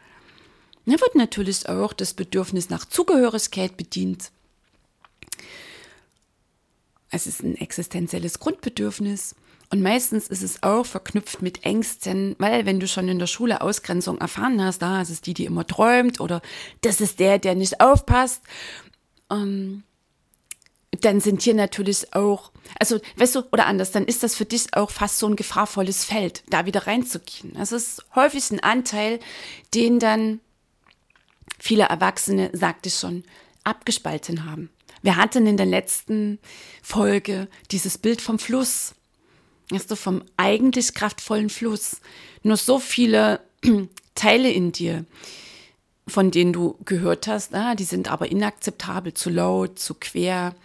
Da 0.86 0.94
wird 0.94 1.16
natürlich 1.16 1.68
auch 1.68 1.92
das 1.92 2.14
Bedürfnis 2.14 2.70
nach 2.70 2.86
Zugehörigkeit 2.86 3.76
bedient. 3.76 4.32
Es 7.10 7.28
ist 7.28 7.44
ein 7.44 7.56
existenzielles 7.56 8.40
Grundbedürfnis. 8.40 9.36
Und 9.70 9.82
meistens 9.82 10.30
ist 10.30 10.44
es 10.44 10.64
auch 10.64 10.86
verknüpft 10.86 11.42
mit 11.42 11.66
Ängsten, 11.66 12.38
weil 12.40 12.66
wenn 12.66 12.80
du 12.80 12.88
schon 12.88 13.10
in 13.10 13.20
der 13.20 13.28
Schule 13.28 13.60
Ausgrenzung 13.60 14.18
erfahren 14.20 14.64
hast, 14.64 14.82
da 14.82 15.02
ist 15.02 15.10
es 15.10 15.20
die, 15.20 15.34
die 15.34 15.44
immer 15.44 15.68
träumt 15.68 16.22
oder 16.22 16.42
das 16.82 17.02
ist 17.02 17.20
der, 17.20 17.38
der 17.38 17.56
nicht 17.56 17.82
aufpasst, 17.82 18.44
ähm, 19.30 19.84
dann 21.02 21.20
sind 21.20 21.42
hier 21.42 21.54
natürlich 21.54 22.14
auch, 22.14 22.52
also 22.80 23.00
weißt 23.18 23.36
du, 23.36 23.44
oder 23.52 23.66
anders, 23.66 23.92
dann 23.92 24.06
ist 24.06 24.24
das 24.24 24.36
für 24.36 24.46
dich 24.46 24.74
auch 24.74 24.90
fast 24.90 25.20
so 25.20 25.28
ein 25.28 25.36
gefahrvolles 25.36 26.06
Feld, 26.06 26.44
da 26.50 26.66
wieder 26.66 26.88
reinzugehen. 26.88 27.54
Das 27.56 27.72
ist 27.72 28.04
häufig 28.16 28.52
ein 28.52 28.62
Anteil, 28.62 29.20
den 29.74 30.00
dann 30.00 30.40
viele 31.60 31.84
Erwachsene, 31.84 32.50
sagte 32.54 32.90
ich 32.90 32.96
schon, 32.96 33.24
abgespalten 33.64 34.46
haben. 34.46 34.70
Wir 35.02 35.16
hatten 35.16 35.46
in 35.46 35.58
der 35.58 35.66
letzten 35.66 36.40
Folge 36.82 37.48
dieses 37.72 37.98
Bild 37.98 38.22
vom 38.22 38.40
Fluss, 38.40 38.96
weißt 39.70 39.92
du, 39.92 39.96
vom 39.96 40.24
eigentlich 40.38 40.94
kraftvollen 40.94 41.50
Fluss. 41.50 41.98
Nur 42.44 42.58
so 42.58 42.80
viele 42.80 43.42
Teile 44.16 44.50
in 44.50 44.72
dir, 44.72 45.06
von 46.08 46.32
denen 46.32 46.54
du 46.54 46.78
gehört 46.86 47.28
hast, 47.28 47.54
ah, 47.54 47.76
die 47.76 47.84
sind 47.84 48.10
aber 48.10 48.32
inakzeptabel, 48.32 49.14
zu 49.14 49.30
laut, 49.30 49.78
zu 49.78 49.94
quer, 49.94 50.56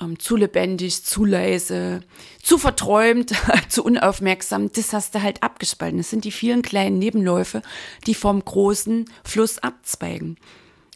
ähm, 0.00 0.18
zu 0.18 0.36
lebendig, 0.36 1.04
zu 1.04 1.24
leise, 1.24 2.02
zu 2.42 2.58
verträumt, 2.58 3.32
zu 3.68 3.84
unaufmerksam. 3.84 4.72
Das 4.72 4.92
hast 4.92 5.14
du 5.14 5.22
halt 5.22 5.42
abgespalten. 5.42 5.98
Das 5.98 6.10
sind 6.10 6.24
die 6.24 6.32
vielen 6.32 6.62
kleinen 6.62 6.98
Nebenläufe, 6.98 7.62
die 8.06 8.14
vom 8.14 8.44
großen 8.44 9.08
Fluss 9.24 9.58
abzweigen. 9.58 10.36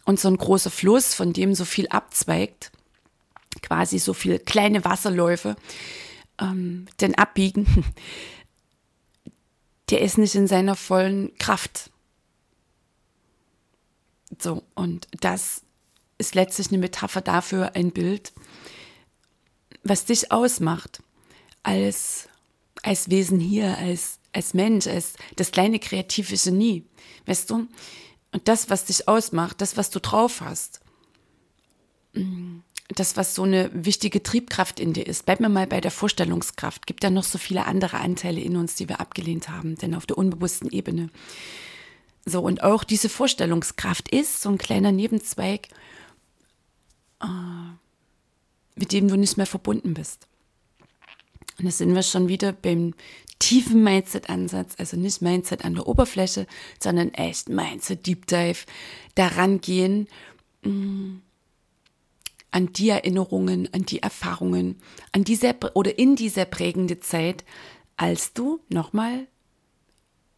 Und 0.04 0.20
so 0.20 0.28
ein 0.28 0.36
großer 0.36 0.70
Fluss, 0.70 1.14
von 1.14 1.32
dem 1.32 1.54
so 1.54 1.64
viel 1.64 1.88
abzweigt, 1.88 2.70
quasi 3.62 3.98
so 3.98 4.12
viele 4.12 4.38
kleine 4.38 4.84
Wasserläufe, 4.84 5.56
ähm, 6.40 6.86
denn 7.00 7.14
abbiegen, 7.14 7.66
der 9.90 10.00
ist 10.00 10.18
nicht 10.18 10.34
in 10.34 10.46
seiner 10.46 10.74
vollen 10.74 11.32
Kraft. 11.38 11.90
So, 14.40 14.62
und 14.74 15.06
das 15.20 15.62
ist 16.18 16.34
letztlich 16.34 16.68
eine 16.68 16.78
Metapher 16.78 17.20
dafür, 17.20 17.74
ein 17.74 17.90
Bild, 17.90 18.32
was 19.82 20.04
dich 20.04 20.32
ausmacht 20.32 21.02
als, 21.62 22.28
als 22.82 23.10
Wesen 23.10 23.40
hier, 23.40 23.76
als, 23.78 24.18
als 24.32 24.54
Mensch, 24.54 24.86
als 24.86 25.14
das 25.36 25.50
kleine 25.50 25.78
kreative 25.78 26.36
Genie. 26.36 26.84
Weißt 27.26 27.50
du? 27.50 27.68
Und 28.32 28.48
das, 28.48 28.70
was 28.70 28.86
dich 28.86 29.08
ausmacht, 29.08 29.60
das, 29.60 29.76
was 29.76 29.90
du 29.90 30.00
drauf 30.00 30.40
hast, 30.40 30.80
mm, 32.14 32.58
das, 32.88 33.16
was 33.16 33.34
so 33.34 33.44
eine 33.44 33.70
wichtige 33.72 34.22
Triebkraft 34.22 34.78
in 34.78 34.92
dir 34.92 35.06
ist. 35.06 35.24
Bleib 35.24 35.40
mir 35.40 35.48
mal 35.48 35.66
bei 35.66 35.80
der 35.80 35.90
Vorstellungskraft. 35.90 36.86
Gibt 36.86 37.02
ja 37.02 37.10
noch 37.10 37.24
so 37.24 37.38
viele 37.38 37.64
andere 37.64 37.98
Anteile 37.98 38.40
in 38.40 38.56
uns, 38.56 38.74
die 38.74 38.88
wir 38.88 39.00
abgelehnt 39.00 39.48
haben, 39.48 39.76
denn 39.76 39.94
auf 39.94 40.06
der 40.06 40.18
unbewussten 40.18 40.70
Ebene. 40.70 41.10
So, 42.26 42.40
und 42.40 42.62
auch 42.62 42.84
diese 42.84 43.08
Vorstellungskraft 43.08 44.08
ist 44.08 44.40
so 44.40 44.48
ein 44.48 44.58
kleiner 44.58 44.92
Nebenzweig, 44.92 45.68
äh, 47.22 47.26
mit 48.76 48.92
dem 48.92 49.08
du 49.08 49.16
nicht 49.16 49.36
mehr 49.36 49.46
verbunden 49.46 49.94
bist. 49.94 50.26
Und 51.58 51.66
da 51.66 51.70
sind 51.70 51.94
wir 51.94 52.02
schon 52.02 52.28
wieder 52.28 52.52
beim 52.52 52.94
tiefen 53.38 53.82
Mindset-Ansatz, 53.84 54.74
also 54.78 54.96
nicht 54.96 55.20
Mindset 55.20 55.64
an 55.64 55.74
der 55.74 55.86
Oberfläche, 55.86 56.46
sondern 56.80 57.12
echt 57.12 57.48
Mindset 57.48 58.06
Deep 58.06 58.26
Dive, 58.26 58.64
daran 59.14 59.60
gehen, 59.60 60.08
mh, 60.62 60.70
mm, 60.70 61.22
an 62.50 62.72
die 62.72 62.88
Erinnerungen, 62.88 63.68
an 63.74 63.84
die 63.84 64.00
Erfahrungen, 64.00 64.76
an 65.10 65.24
diese 65.24 65.56
oder 65.74 65.98
in 65.98 66.14
dieser 66.14 66.44
prägende 66.44 67.00
Zeit, 67.00 67.44
als 67.96 68.32
du 68.32 68.60
nochmal 68.68 69.26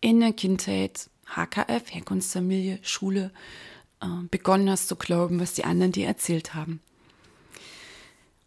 in 0.01 0.21
der 0.21 0.33
Kindheit, 0.33 1.11
HKF, 1.27 1.93
Herkunftsfamilie, 1.93 2.79
Schule, 2.83 3.33
äh, 4.01 4.07
begonnen 4.31 4.71
hast 4.71 4.89
zu 4.89 4.97
glauben, 4.97 5.41
was 5.41 5.55
die 5.55 5.65
anderen 5.65 5.93
dir 5.93 6.07
erzählt 6.07 6.55
haben. 6.55 6.81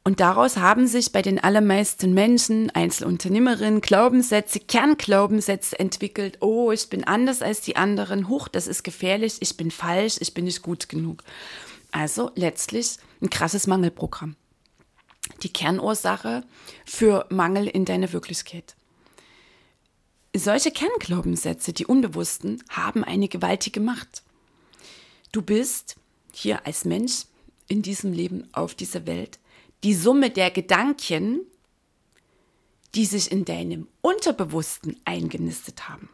Und 0.03 0.21
daraus 0.21 0.57
haben 0.57 0.87
sich 0.87 1.11
bei 1.11 1.21
den 1.21 1.39
allermeisten 1.39 2.13
Menschen, 2.13 2.71
Einzelunternehmerinnen, 2.71 3.81
Glaubenssätze, 3.81 4.59
Kernglaubenssätze 4.59 5.77
entwickelt. 5.77 6.37
Oh, 6.39 6.71
ich 6.71 6.89
bin 6.89 7.03
anders 7.03 7.41
als 7.41 7.61
die 7.61 7.75
anderen. 7.75 8.27
Huch, 8.29 8.47
das 8.47 8.65
ist 8.65 8.83
gefährlich. 8.83 9.37
Ich 9.41 9.57
bin 9.57 9.71
falsch. 9.71 10.15
Ich 10.19 10.33
bin 10.33 10.45
nicht 10.45 10.61
gut 10.61 10.89
genug. 10.89 11.23
Also 11.91 12.31
letztlich 12.35 12.97
ein 13.21 13.29
krasses 13.29 13.67
Mangelprogramm. 13.67 14.35
Die 15.43 15.53
Kernursache 15.53 16.43
für 16.85 17.27
Mangel 17.29 17.67
in 17.67 17.85
deiner 17.85 18.11
Wirklichkeit. 18.13 18.75
Solche 20.35 20.71
Kernglaubenssätze, 20.71 21.73
die 21.73 21.85
unbewussten, 21.85 22.63
haben 22.69 23.03
eine 23.03 23.27
gewaltige 23.27 23.79
Macht. 23.79 24.23
Du 25.31 25.41
bist 25.41 25.95
hier 26.31 26.65
als 26.65 26.85
Mensch 26.85 27.25
in 27.67 27.81
diesem 27.81 28.13
Leben 28.13 28.47
auf 28.51 28.75
dieser 28.75 29.05
Welt 29.05 29.39
die 29.83 29.93
Summe 29.93 30.29
der 30.29 30.51
Gedanken, 30.51 31.41
die 32.95 33.05
sich 33.05 33.31
in 33.31 33.45
deinem 33.45 33.87
Unterbewussten 34.01 34.99
eingenistet 35.05 35.87
haben. 35.89 36.09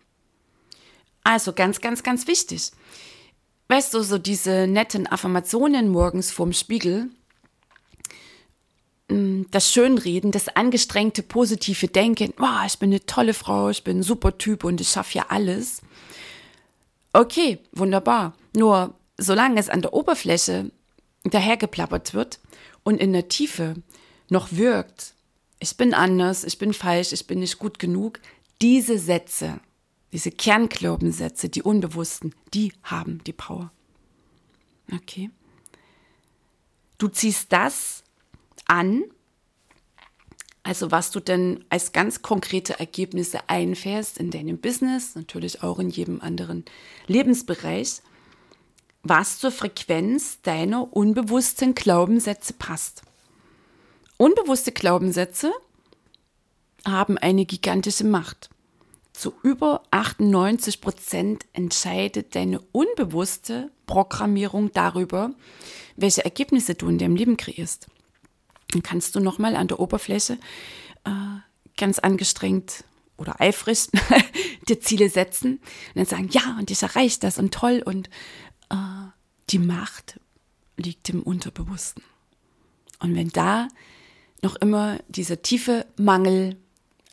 Also 1.23 1.53
ganz, 1.53 1.81
ganz, 1.81 2.03
ganz 2.03 2.27
wichtig. 2.27 2.71
weißt 3.67 3.93
du, 3.93 4.01
so 4.01 4.17
diese 4.17 4.67
netten 4.67 5.07
Affirmationen 5.07 5.89
morgens 5.89 6.31
vorm 6.31 6.53
Spiegel, 6.53 7.09
das 9.07 9.71
Schönreden, 9.71 10.31
das 10.31 10.47
angestrengte 10.49 11.21
positive 11.21 11.87
Denken, 11.87 12.33
oh, 12.39 12.65
ich 12.65 12.79
bin 12.79 12.89
eine 12.89 13.05
tolle 13.05 13.33
Frau, 13.33 13.69
ich 13.69 13.83
bin 13.83 13.99
ein 13.99 14.03
super 14.03 14.37
Typ 14.37 14.63
und 14.63 14.81
ich 14.81 14.89
schaffe 14.89 15.19
ja 15.19 15.25
alles. 15.29 15.81
Okay, 17.13 17.59
wunderbar. 17.71 18.35
Nur 18.55 18.95
solange 19.17 19.59
es 19.59 19.69
an 19.69 19.81
der 19.81 19.93
Oberfläche 19.93 20.71
dahergeplappert 21.23 22.13
wird 22.13 22.39
und 22.83 22.99
in 22.99 23.13
der 23.13 23.27
Tiefe 23.27 23.75
noch 24.29 24.51
wirkt, 24.51 25.13
ich 25.59 25.77
bin 25.77 25.93
anders, 25.93 26.43
ich 26.43 26.57
bin 26.57 26.73
falsch, 26.73 27.13
ich 27.13 27.27
bin 27.27 27.39
nicht 27.39 27.59
gut 27.59 27.79
genug, 27.79 28.19
diese 28.61 28.97
Sätze, 28.97 29.59
diese 30.13 30.31
Kernglaubenssätze, 30.31 31.49
die 31.49 31.61
unbewussten, 31.61 32.33
die 32.53 32.73
haben 32.83 33.23
die 33.25 33.33
Power. 33.33 33.71
Okay? 34.91 35.29
Du 36.97 37.07
ziehst 37.07 37.51
das 37.51 38.04
an, 38.67 39.03
also 40.63 40.89
was 40.91 41.11
du 41.11 41.19
denn 41.19 41.63
als 41.69 41.91
ganz 41.91 42.21
konkrete 42.23 42.79
Ergebnisse 42.79 43.49
einfährst 43.49 44.17
in 44.17 44.31
deinem 44.31 44.57
Business, 44.57 45.15
natürlich 45.15 45.61
auch 45.61 45.77
in 45.79 45.89
jedem 45.89 46.21
anderen 46.21 46.65
Lebensbereich, 47.05 48.01
was 49.03 49.37
zur 49.37 49.51
Frequenz 49.51 50.41
deiner 50.41 50.91
unbewussten 50.95 51.75
Glaubenssätze 51.75 52.53
passt. 52.53 53.03
Unbewusste 54.17 54.71
Glaubenssätze 54.71 55.53
haben 56.83 57.17
eine 57.19 57.45
gigantische 57.45 58.03
Macht. 58.03 58.49
Zu 59.13 59.33
über 59.43 59.83
98 59.91 60.81
Prozent 60.81 61.45
entscheidet 61.53 62.35
deine 62.35 62.59
unbewusste 62.71 63.69
Programmierung 63.85 64.71
darüber, 64.73 65.31
welche 65.95 66.25
Ergebnisse 66.25 66.75
du 66.75 66.89
in 66.89 66.97
deinem 66.97 67.15
Leben 67.15 67.37
kreierst. 67.37 67.87
Dann 68.75 68.83
kannst 68.83 69.15
du 69.15 69.21
nochmal 69.21 69.55
an 69.55 69.69
der 69.69 69.79
Oberfläche 69.79 70.33
äh, 71.05 71.09
ganz 71.77 71.97
angestrengt 71.97 72.83
oder 73.15 73.39
eifrig 73.39 73.87
dir 74.67 74.81
Ziele 74.81 75.07
setzen 75.07 75.59
und 75.59 75.95
dann 75.95 76.05
sagen, 76.05 76.27
ja, 76.29 76.57
und 76.59 76.69
ich 76.69 76.83
erreiche 76.83 77.21
das 77.21 77.37
und 77.37 77.53
toll 77.53 77.81
und 77.85 78.09
äh, 78.69 78.75
die 79.49 79.59
Macht 79.59 80.19
liegt 80.75 81.07
im 81.07 81.23
Unterbewussten. 81.23 82.03
Und 82.99 83.15
wenn 83.15 83.29
da 83.29 83.69
noch 84.41 84.57
immer 84.57 84.99
dieser 85.07 85.41
tiefe 85.41 85.85
Mangel 85.95 86.57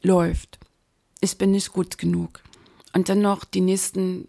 läuft, 0.02 0.58
ich 1.20 1.38
bin 1.38 1.52
nicht 1.52 1.72
gut 1.72 1.96
genug. 1.96 2.40
Und 2.92 3.08
dann 3.08 3.20
noch 3.20 3.44
die 3.44 3.60
nächsten 3.60 4.26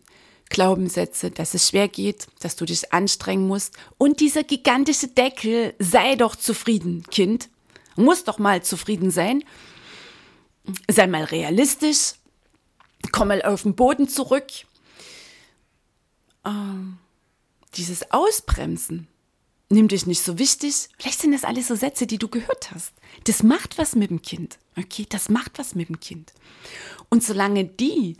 Glaubenssätze, 0.53 1.31
dass 1.31 1.53
es 1.55 1.67
schwer 1.67 1.89
geht, 1.89 2.27
dass 2.39 2.55
du 2.55 2.65
dich 2.65 2.93
anstrengen 2.93 3.47
musst. 3.47 3.75
Und 3.97 4.21
dieser 4.21 4.43
gigantische 4.43 5.07
Deckel, 5.09 5.73
sei 5.79 6.15
doch 6.15 6.35
zufrieden, 6.37 7.03
Kind. 7.11 7.49
Muss 7.95 8.23
doch 8.23 8.39
mal 8.39 8.63
zufrieden 8.63 9.11
sein. 9.11 9.43
Sei 10.87 11.07
mal 11.07 11.25
realistisch. 11.25 12.13
Komm 13.11 13.29
mal 13.29 13.41
auf 13.41 13.63
den 13.63 13.75
Boden 13.75 14.07
zurück. 14.07 14.47
Ähm, 16.45 16.97
dieses 17.75 18.11
Ausbremsen, 18.11 19.07
nimm 19.69 19.87
dich 19.87 20.05
nicht 20.05 20.21
so 20.21 20.37
wichtig. 20.37 20.89
Vielleicht 20.97 21.19
sind 21.19 21.31
das 21.31 21.43
alles 21.43 21.67
so 21.67 21.75
Sätze, 21.75 22.05
die 22.05 22.19
du 22.19 22.27
gehört 22.27 22.71
hast. 22.71 22.93
Das 23.25 23.41
macht 23.43 23.77
was 23.77 23.95
mit 23.95 24.11
dem 24.11 24.21
Kind. 24.21 24.59
Okay, 24.77 25.07
das 25.09 25.29
macht 25.29 25.57
was 25.57 25.73
mit 25.73 25.89
dem 25.89 25.99
Kind. 25.99 26.31
Und 27.09 27.23
solange 27.23 27.65
die, 27.65 28.17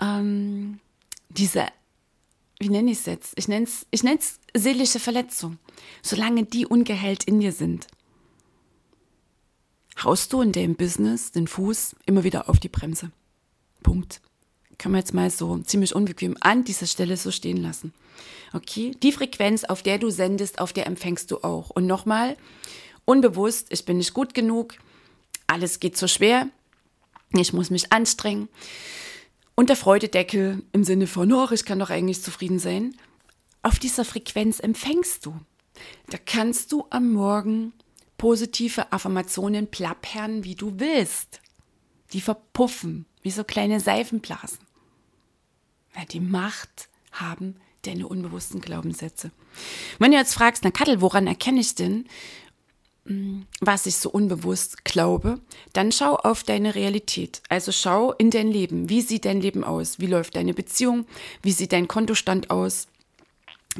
ähm, 0.00 0.80
diese, 1.28 1.66
wie 2.58 2.70
nenne 2.70 2.90
ich 2.90 2.98
es 2.98 3.06
jetzt? 3.06 3.32
Ich 3.36 3.48
nenne 3.48 3.64
es 3.64 3.86
ich 3.90 4.02
nenn's 4.02 4.40
seelische 4.54 5.00
Verletzung. 5.00 5.58
Solange 6.02 6.44
die 6.44 6.66
ungeheilt 6.66 7.24
in 7.24 7.40
dir 7.40 7.52
sind, 7.52 7.86
haust 10.02 10.32
du 10.32 10.40
in 10.40 10.52
dem 10.52 10.74
Business 10.74 11.30
den 11.32 11.46
Fuß 11.46 11.96
immer 12.06 12.24
wieder 12.24 12.48
auf 12.48 12.58
die 12.58 12.68
Bremse. 12.68 13.10
Punkt. 13.82 14.20
Können 14.78 14.94
wir 14.94 15.00
jetzt 15.00 15.14
mal 15.14 15.30
so 15.30 15.58
ziemlich 15.58 15.94
unbequem 15.94 16.36
an 16.40 16.64
dieser 16.64 16.86
Stelle 16.86 17.16
so 17.16 17.32
stehen 17.32 17.56
lassen. 17.56 17.92
Okay, 18.52 18.92
die 19.02 19.12
Frequenz, 19.12 19.64
auf 19.64 19.82
der 19.82 19.98
du 19.98 20.10
sendest, 20.10 20.60
auf 20.60 20.72
der 20.72 20.86
empfängst 20.86 21.30
du 21.30 21.38
auch. 21.38 21.70
Und 21.70 21.86
nochmal, 21.86 22.36
unbewusst, 23.04 23.66
ich 23.70 23.84
bin 23.84 23.98
nicht 23.98 24.14
gut 24.14 24.34
genug, 24.34 24.76
alles 25.48 25.80
geht 25.80 25.96
so 25.96 26.06
schwer, 26.06 26.48
ich 27.32 27.52
muss 27.52 27.70
mich 27.70 27.92
anstrengen. 27.92 28.48
Und 29.58 29.70
der 29.70 29.76
Freudedeckel 29.76 30.62
im 30.70 30.84
Sinne 30.84 31.08
von, 31.08 31.32
oh, 31.32 31.48
ich 31.50 31.64
kann 31.64 31.80
doch 31.80 31.90
eigentlich 31.90 32.22
zufrieden 32.22 32.60
sein, 32.60 32.94
auf 33.64 33.80
dieser 33.80 34.04
Frequenz 34.04 34.60
empfängst 34.60 35.26
du. 35.26 35.34
Da 36.10 36.16
kannst 36.24 36.70
du 36.70 36.86
am 36.90 37.12
Morgen 37.12 37.72
positive 38.18 38.92
Affirmationen 38.92 39.66
plappern, 39.66 40.44
wie 40.44 40.54
du 40.54 40.78
willst. 40.78 41.40
Die 42.12 42.20
verpuffen, 42.20 43.04
wie 43.22 43.32
so 43.32 43.42
kleine 43.42 43.80
Seifenblasen. 43.80 44.60
Weil 45.92 46.06
die 46.06 46.20
Macht 46.20 46.88
haben 47.10 47.56
deine 47.82 48.06
unbewussten 48.06 48.60
Glaubenssätze. 48.60 49.32
Wenn 49.98 50.12
du 50.12 50.18
jetzt 50.18 50.34
fragst, 50.34 50.62
na 50.62 50.70
Kattel, 50.70 51.00
woran 51.00 51.26
erkenne 51.26 51.58
ich 51.58 51.74
denn, 51.74 52.06
was 53.60 53.86
ich 53.86 53.96
so 53.96 54.10
unbewusst 54.10 54.84
glaube, 54.84 55.40
dann 55.72 55.92
schau 55.92 56.16
auf 56.16 56.42
deine 56.42 56.74
Realität. 56.74 57.42
Also 57.48 57.72
schau 57.72 58.12
in 58.12 58.30
dein 58.30 58.48
Leben. 58.48 58.88
Wie 58.90 59.00
sieht 59.00 59.24
dein 59.24 59.40
Leben 59.40 59.64
aus? 59.64 59.98
Wie 59.98 60.06
läuft 60.06 60.36
deine 60.36 60.54
Beziehung? 60.54 61.06
Wie 61.42 61.52
sieht 61.52 61.72
dein 61.72 61.88
Kontostand 61.88 62.50
aus? 62.50 62.88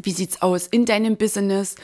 Wie 0.03 0.13
sieht's 0.13 0.41
aus 0.41 0.67
in 0.67 0.87
deinem 0.87 1.17
Business? 1.17 1.77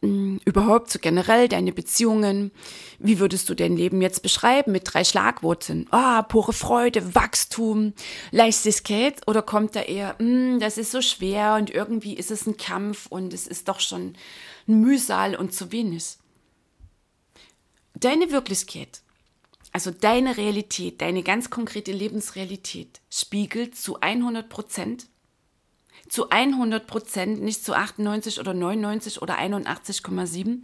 Hm, 0.00 0.40
überhaupt 0.44 0.90
so 0.90 0.98
generell 0.98 1.48
deine 1.48 1.72
Beziehungen. 1.72 2.52
Wie 2.98 3.18
würdest 3.18 3.48
du 3.48 3.54
dein 3.54 3.76
Leben 3.76 4.00
jetzt 4.00 4.22
beschreiben 4.22 4.72
mit 4.72 4.82
drei 4.86 5.04
Schlagworten? 5.04 5.86
Ah, 5.90 6.22
pure 6.22 6.52
Freude, 6.52 7.14
Wachstum, 7.14 7.92
Leichtigkeit? 8.30 9.20
Oder 9.26 9.42
kommt 9.42 9.74
da 9.76 9.82
eher, 9.82 10.14
mm, 10.22 10.60
das 10.60 10.78
ist 10.78 10.92
so 10.92 11.02
schwer 11.02 11.56
und 11.56 11.70
irgendwie 11.70 12.14
ist 12.14 12.30
es 12.30 12.46
ein 12.46 12.56
Kampf 12.56 13.06
und 13.08 13.34
es 13.34 13.46
ist 13.46 13.68
doch 13.68 13.80
schon 13.80 14.14
ein 14.68 14.80
Mühsal 14.80 15.34
und 15.34 15.52
zu 15.52 15.72
wenig? 15.72 16.16
Deine 18.00 18.30
Wirklichkeit, 18.30 19.02
also 19.72 19.90
deine 19.90 20.36
Realität, 20.36 21.00
deine 21.00 21.22
ganz 21.22 21.50
konkrete 21.50 21.92
Lebensrealität 21.92 23.00
spiegelt 23.10 23.76
zu 23.76 24.00
100 24.00 24.48
Prozent 24.48 25.06
zu 26.08 26.30
100 26.30 26.86
Prozent, 26.86 27.42
nicht 27.42 27.64
zu 27.64 27.74
98 27.74 28.40
oder 28.40 28.54
99 28.54 29.22
oder 29.22 29.38
81,7. 29.38 30.62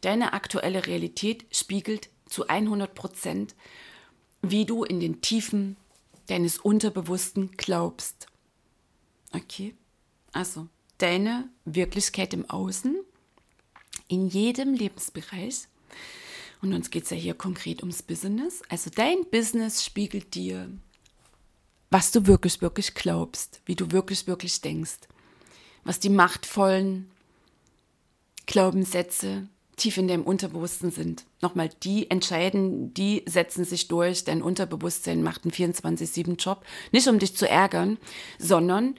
Deine 0.00 0.32
aktuelle 0.32 0.86
Realität 0.86 1.44
spiegelt 1.50 2.08
zu 2.26 2.48
100 2.48 2.94
Prozent, 2.94 3.54
wie 4.42 4.64
du 4.64 4.84
in 4.84 5.00
den 5.00 5.20
Tiefen 5.20 5.76
deines 6.28 6.58
Unterbewussten 6.58 7.52
glaubst. 7.56 8.26
Okay? 9.32 9.74
Also, 10.32 10.68
deine 10.98 11.48
Wirklichkeit 11.64 12.34
im 12.34 12.48
Außen, 12.48 12.96
in 14.08 14.28
jedem 14.28 14.74
Lebensbereich. 14.74 15.66
Und 16.62 16.72
uns 16.72 16.90
geht 16.90 17.04
es 17.04 17.10
ja 17.10 17.16
hier 17.16 17.34
konkret 17.34 17.80
ums 17.80 18.02
Business. 18.02 18.62
Also 18.68 18.90
dein 18.94 19.24
Business 19.30 19.84
spiegelt 19.84 20.34
dir 20.34 20.68
was 21.90 22.10
du 22.10 22.26
wirklich, 22.26 22.60
wirklich 22.60 22.94
glaubst, 22.94 23.60
wie 23.66 23.74
du 23.74 23.92
wirklich, 23.92 24.26
wirklich 24.26 24.60
denkst, 24.60 25.00
was 25.84 26.00
die 26.00 26.08
machtvollen 26.08 27.10
Glaubenssätze 28.46 29.48
tief 29.76 29.98
in 29.98 30.08
deinem 30.08 30.24
Unterbewussten 30.24 30.90
sind. 30.90 31.24
Nochmal, 31.42 31.70
die 31.82 32.10
entscheiden, 32.10 32.94
die 32.94 33.22
setzen 33.26 33.64
sich 33.64 33.88
durch, 33.88 34.24
dein 34.24 34.42
Unterbewusstsein 34.42 35.22
macht 35.22 35.44
einen 35.44 35.52
24-7-Job, 35.52 36.64
nicht 36.92 37.08
um 37.08 37.18
dich 37.18 37.36
zu 37.36 37.48
ärgern, 37.48 37.98
sondern 38.38 38.96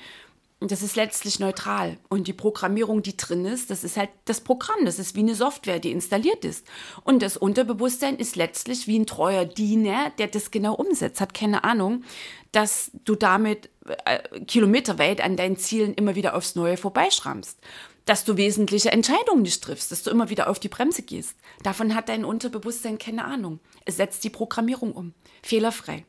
das 0.59 0.81
ist 0.81 0.95
letztlich 0.95 1.39
neutral. 1.39 1.97
Und 2.09 2.27
die 2.27 2.33
Programmierung, 2.33 3.03
die 3.03 3.15
drin 3.15 3.45
ist, 3.45 3.69
das 3.69 3.83
ist 3.83 3.95
halt 3.95 4.09
das 4.25 4.41
Programm. 4.41 4.85
Das 4.85 4.97
ist 4.97 5.15
wie 5.15 5.19
eine 5.19 5.35
Software, 5.35 5.79
die 5.79 5.91
installiert 5.91 6.43
ist. 6.45 6.65
Und 7.03 7.21
das 7.21 7.37
Unterbewusstsein 7.37 8.17
ist 8.17 8.35
letztlich 8.35 8.87
wie 8.87 8.97
ein 8.97 9.05
treuer 9.05 9.45
Diener, 9.45 10.11
der 10.17 10.27
das 10.27 10.49
genau 10.49 10.73
umsetzt. 10.73 11.21
Hat 11.21 11.35
keine 11.35 11.63
Ahnung, 11.63 12.03
dass 12.51 12.89
du 13.05 13.13
damit 13.13 13.69
äh, 14.05 14.39
kilometerweit 14.45 15.21
an 15.21 15.37
deinen 15.37 15.57
Zielen 15.57 15.93
immer 15.93 16.15
wieder 16.15 16.35
aufs 16.35 16.55
Neue 16.55 16.77
vorbeischrammst. 16.77 17.59
Dass 18.05 18.25
du 18.25 18.35
wesentliche 18.35 18.91
Entscheidungen 18.91 19.43
nicht 19.43 19.63
triffst, 19.63 19.91
dass 19.91 20.01
du 20.01 20.09
immer 20.09 20.31
wieder 20.31 20.49
auf 20.49 20.59
die 20.59 20.69
Bremse 20.69 21.03
gehst. 21.03 21.35
Davon 21.61 21.93
hat 21.93 22.09
dein 22.09 22.25
Unterbewusstsein 22.25 22.97
keine 22.97 23.25
Ahnung. 23.25 23.59
Es 23.85 23.97
setzt 23.97 24.23
die 24.23 24.31
Programmierung 24.31 24.93
um. 24.93 25.13
Fehlerfrei. 25.43 26.03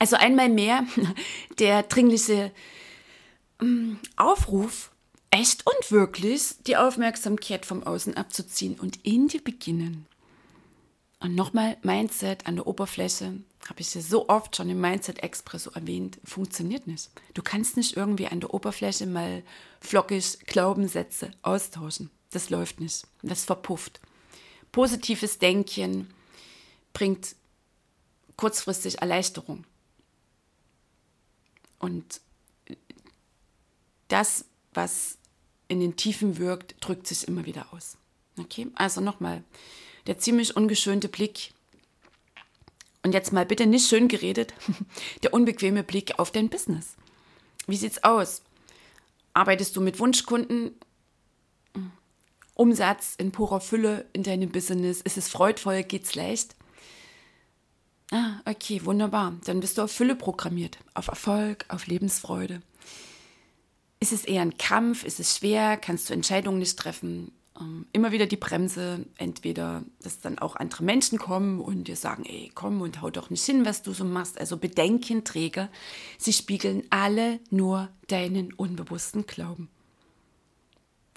Also 0.00 0.16
einmal 0.16 0.48
mehr 0.48 0.84
der 1.60 1.84
dringliche 1.84 2.50
Aufruf, 4.16 4.90
echt 5.30 5.66
und 5.66 5.92
wirklich 5.92 6.54
die 6.66 6.76
Aufmerksamkeit 6.76 7.66
vom 7.66 7.82
Außen 7.82 8.16
abzuziehen 8.16 8.78
und 8.78 9.04
in 9.04 9.28
dir 9.28 9.42
beginnen, 9.42 10.06
Und 11.22 11.34
nochmal, 11.34 11.76
Mindset 11.82 12.46
an 12.46 12.56
der 12.56 12.66
Oberfläche, 12.66 13.34
habe 13.68 13.80
ich 13.80 13.94
ja 13.94 14.00
so 14.00 14.28
oft 14.30 14.56
schon 14.56 14.70
im 14.70 14.80
Mindset 14.80 15.22
Expresso 15.22 15.70
erwähnt, 15.70 16.18
funktioniert 16.24 16.86
nicht. 16.86 17.10
Du 17.34 17.42
kannst 17.42 17.76
nicht 17.76 17.94
irgendwie 17.96 18.26
an 18.26 18.40
der 18.40 18.54
Oberfläche 18.54 19.06
mal 19.06 19.42
flockig 19.80 20.38
Glaubenssätze 20.46 21.30
austauschen. 21.42 22.10
Das 22.30 22.48
läuft 22.48 22.80
nicht. 22.80 23.06
Das 23.22 23.44
verpufft. 23.44 24.00
Positives 24.72 25.38
Denken 25.38 26.08
bringt 26.94 27.36
kurzfristig 28.36 29.02
Erleichterung. 29.02 29.66
Und 31.78 32.22
das, 34.12 34.44
was 34.74 35.18
in 35.68 35.80
den 35.80 35.96
Tiefen 35.96 36.38
wirkt, 36.38 36.74
drückt 36.80 37.06
sich 37.06 37.26
immer 37.28 37.46
wieder 37.46 37.72
aus. 37.72 37.96
Okay, 38.38 38.68
also 38.74 39.00
nochmal, 39.00 39.44
der 40.06 40.18
ziemlich 40.18 40.56
ungeschönte 40.56 41.08
Blick. 41.08 41.52
Und 43.02 43.12
jetzt 43.12 43.32
mal 43.32 43.46
bitte 43.46 43.66
nicht 43.66 43.88
schön 43.88 44.08
geredet, 44.08 44.52
der 45.22 45.32
unbequeme 45.32 45.82
Blick 45.82 46.18
auf 46.18 46.30
dein 46.30 46.48
Business. 46.48 46.96
Wie 47.66 47.76
sieht's 47.76 48.04
aus? 48.04 48.42
Arbeitest 49.32 49.76
du 49.76 49.80
mit 49.80 49.98
Wunschkunden? 49.98 50.72
Umsatz 52.54 53.14
in 53.16 53.32
purer 53.32 53.60
Fülle 53.60 54.06
in 54.12 54.22
deinem 54.22 54.50
Business? 54.50 55.00
Ist 55.00 55.16
es 55.16 55.28
freudvoll? 55.28 55.82
Geht's 55.82 56.14
leicht? 56.14 56.56
Ah, 58.10 58.40
okay, 58.44 58.84
wunderbar. 58.84 59.34
Dann 59.44 59.60
bist 59.60 59.78
du 59.78 59.82
auf 59.82 59.92
Fülle 59.92 60.16
programmiert, 60.16 60.78
auf 60.94 61.08
Erfolg, 61.08 61.64
auf 61.68 61.86
Lebensfreude. 61.86 62.60
Ist 64.00 64.12
es 64.12 64.24
eher 64.24 64.40
ein 64.40 64.56
Kampf? 64.56 65.04
Ist 65.04 65.20
es 65.20 65.36
schwer? 65.36 65.76
Kannst 65.76 66.08
du 66.08 66.14
Entscheidungen 66.14 66.58
nicht 66.58 66.78
treffen? 66.78 67.32
Ähm, 67.60 67.86
immer 67.92 68.12
wieder 68.12 68.26
die 68.26 68.38
Bremse, 68.38 69.04
entweder, 69.18 69.82
dass 70.02 70.20
dann 70.20 70.38
auch 70.38 70.56
andere 70.56 70.82
Menschen 70.82 71.18
kommen 71.18 71.60
und 71.60 71.84
dir 71.84 71.96
sagen, 71.96 72.24
ey, 72.24 72.50
komm 72.54 72.80
und 72.80 73.02
hau 73.02 73.10
doch 73.10 73.28
nicht 73.28 73.44
hin, 73.44 73.66
was 73.66 73.82
du 73.82 73.92
so 73.92 74.04
machst. 74.04 74.40
Also 74.40 74.56
Bedenkenträger, 74.56 75.68
sie 76.16 76.32
spiegeln 76.32 76.84
alle 76.88 77.40
nur 77.50 77.90
deinen 78.08 78.54
unbewussten 78.54 79.26
Glauben. 79.26 79.68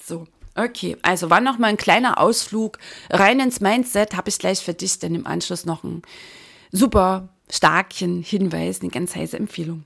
So, 0.01 0.27
okay, 0.55 0.97
also 1.03 1.29
war 1.29 1.39
noch 1.39 1.57
mal 1.57 1.67
ein 1.67 1.77
kleiner 1.77 2.19
Ausflug 2.19 2.79
rein 3.09 3.39
ins 3.39 3.61
Mindset, 3.61 4.17
habe 4.17 4.27
ich 4.27 4.39
gleich 4.39 4.59
für 4.59 4.73
dich 4.73 4.99
dann 4.99 5.15
im 5.15 5.25
Anschluss 5.25 5.65
noch 5.65 5.85
einen 5.85 6.01
super 6.73 7.29
starken 7.49 8.21
Hinweis, 8.21 8.81
eine 8.81 8.89
ganz 8.89 9.15
heiße 9.15 9.37
Empfehlung. 9.37 9.85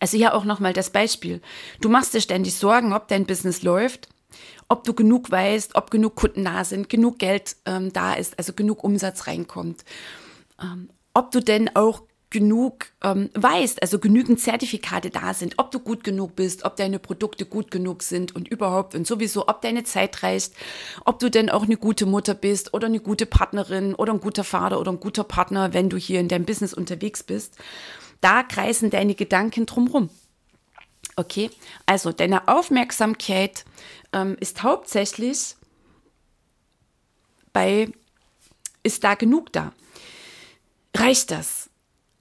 Also 0.00 0.16
hier 0.16 0.34
auch 0.34 0.44
nochmal 0.44 0.72
das 0.72 0.90
Beispiel. 0.90 1.40
Du 1.80 1.88
machst 1.88 2.14
dir 2.14 2.20
ständig 2.20 2.54
Sorgen, 2.54 2.92
ob 2.92 3.08
dein 3.08 3.26
Business 3.26 3.62
läuft, 3.62 4.08
ob 4.68 4.84
du 4.84 4.94
genug 4.94 5.30
weißt, 5.30 5.76
ob 5.76 5.90
genug 5.90 6.16
Kunden 6.16 6.44
da 6.44 6.64
sind, 6.64 6.88
genug 6.88 7.18
Geld 7.18 7.56
ähm, 7.66 7.92
da 7.92 8.14
ist, 8.14 8.38
also 8.38 8.54
genug 8.54 8.82
Umsatz 8.82 9.26
reinkommt. 9.26 9.84
Ähm, 10.60 10.88
ob 11.12 11.30
du 11.30 11.40
denn 11.40 11.74
auch 11.76 12.02
genug 12.30 12.86
ähm, 13.02 13.28
weißt, 13.34 13.82
also 13.82 13.98
genügend 13.98 14.40
Zertifikate 14.40 15.10
da 15.10 15.34
sind, 15.34 15.54
ob 15.58 15.72
du 15.72 15.80
gut 15.80 16.04
genug 16.04 16.36
bist, 16.36 16.64
ob 16.64 16.76
deine 16.76 17.00
Produkte 17.00 17.44
gut 17.44 17.72
genug 17.72 18.04
sind 18.04 18.34
und 18.34 18.48
überhaupt 18.48 18.94
und 18.94 19.06
sowieso, 19.06 19.48
ob 19.48 19.60
deine 19.60 19.82
Zeit 19.82 20.22
reicht, 20.22 20.54
ob 21.04 21.18
du 21.18 21.28
denn 21.28 21.50
auch 21.50 21.64
eine 21.64 21.76
gute 21.76 22.06
Mutter 22.06 22.34
bist 22.34 22.72
oder 22.72 22.86
eine 22.86 23.00
gute 23.00 23.26
Partnerin 23.26 23.96
oder 23.96 24.12
ein 24.12 24.20
guter 24.20 24.44
Vater 24.44 24.78
oder 24.78 24.92
ein 24.92 25.00
guter 25.00 25.24
Partner, 25.24 25.74
wenn 25.74 25.90
du 25.90 25.96
hier 25.96 26.20
in 26.20 26.28
deinem 26.28 26.44
Business 26.44 26.72
unterwegs 26.72 27.24
bist. 27.24 27.56
Da 28.20 28.42
kreisen 28.42 28.90
deine 28.90 29.14
Gedanken 29.14 29.66
drumherum. 29.66 30.10
Okay, 31.16 31.50
also 31.86 32.12
deine 32.12 32.48
Aufmerksamkeit 32.48 33.64
ähm, 34.12 34.36
ist 34.40 34.62
hauptsächlich 34.62 35.56
bei, 37.52 37.90
ist 38.82 39.04
da 39.04 39.14
genug 39.14 39.52
da? 39.52 39.72
Reicht 40.96 41.30
das? 41.30 41.70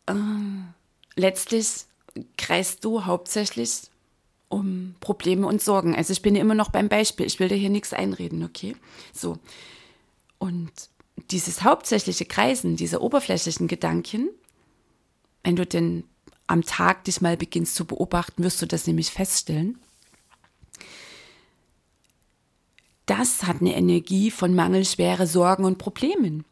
Ähm, 0.07 0.73
letztlich 1.15 1.85
kreist 2.37 2.83
du 2.83 3.05
hauptsächlich 3.05 3.89
um 4.47 4.95
Probleme 4.99 5.47
und 5.47 5.61
Sorgen. 5.61 5.95
Also 5.95 6.11
ich 6.11 6.21
bin 6.21 6.35
immer 6.35 6.55
noch 6.55 6.71
beim 6.71 6.89
Beispiel, 6.89 7.25
ich 7.25 7.39
will 7.39 7.47
dir 7.47 7.55
hier 7.55 7.69
nichts 7.69 7.93
einreden, 7.93 8.43
okay? 8.43 8.75
So. 9.13 9.37
Und 10.39 10.71
dieses 11.31 11.63
hauptsächliche 11.63 12.25
Kreisen, 12.25 12.75
diese 12.75 13.01
oberflächlichen 13.01 13.67
Gedanken, 13.67 14.29
wenn 15.43 15.55
du 15.55 15.65
denn 15.65 16.03
am 16.47 16.63
Tag 16.63 17.03
dich 17.03 17.21
mal 17.21 17.37
beginnst 17.37 17.75
zu 17.75 17.85
beobachten, 17.85 18.43
wirst 18.43 18.61
du 18.61 18.65
das 18.65 18.87
nämlich 18.87 19.11
feststellen. 19.11 19.77
Das 23.05 23.43
hat 23.43 23.61
eine 23.61 23.75
Energie 23.75 24.31
von 24.31 24.53
Mangel, 24.53 24.85
Schwere, 24.85 25.27
Sorgen 25.27 25.65
und 25.65 25.77
Problemen. 25.77 26.45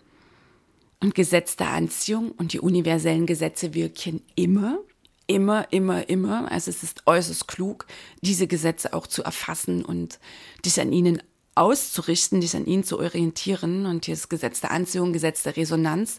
Und 1.00 1.14
Gesetz 1.14 1.56
der 1.56 1.70
Anziehung 1.70 2.32
und 2.32 2.54
die 2.54 2.60
universellen 2.60 3.28
Gesetze 3.28 3.76
wirken 3.76 4.24
immer, 4.36 4.80
immer, 5.28 5.72
immer, 5.72 6.10
immer. 6.10 6.52
Also 6.52 6.72
es 6.72 6.82
ist 6.82 7.06
äußerst 7.06 7.48
klug, 7.48 7.86
diese 8.22 8.48
Gesetze 8.48 8.94
auch 8.94 9.06
zu 9.06 9.24
erfassen 9.24 9.86
und 9.86 10.20
dich 10.66 10.82
an 10.82 10.92
ihnen 10.92 11.22
auszurichten, 11.54 12.42
dich 12.42 12.56
an 12.56 12.66
ihnen 12.66 12.84
zu 12.84 12.98
orientieren. 12.98 13.86
Und 13.86 14.06
hier 14.06 14.16
ist 14.16 14.30
Gesetz 14.30 14.62
der 14.62 14.72
Anziehung, 14.72 15.14
Gesetz 15.14 15.44
der 15.44 15.58
Resonanz 15.58 16.18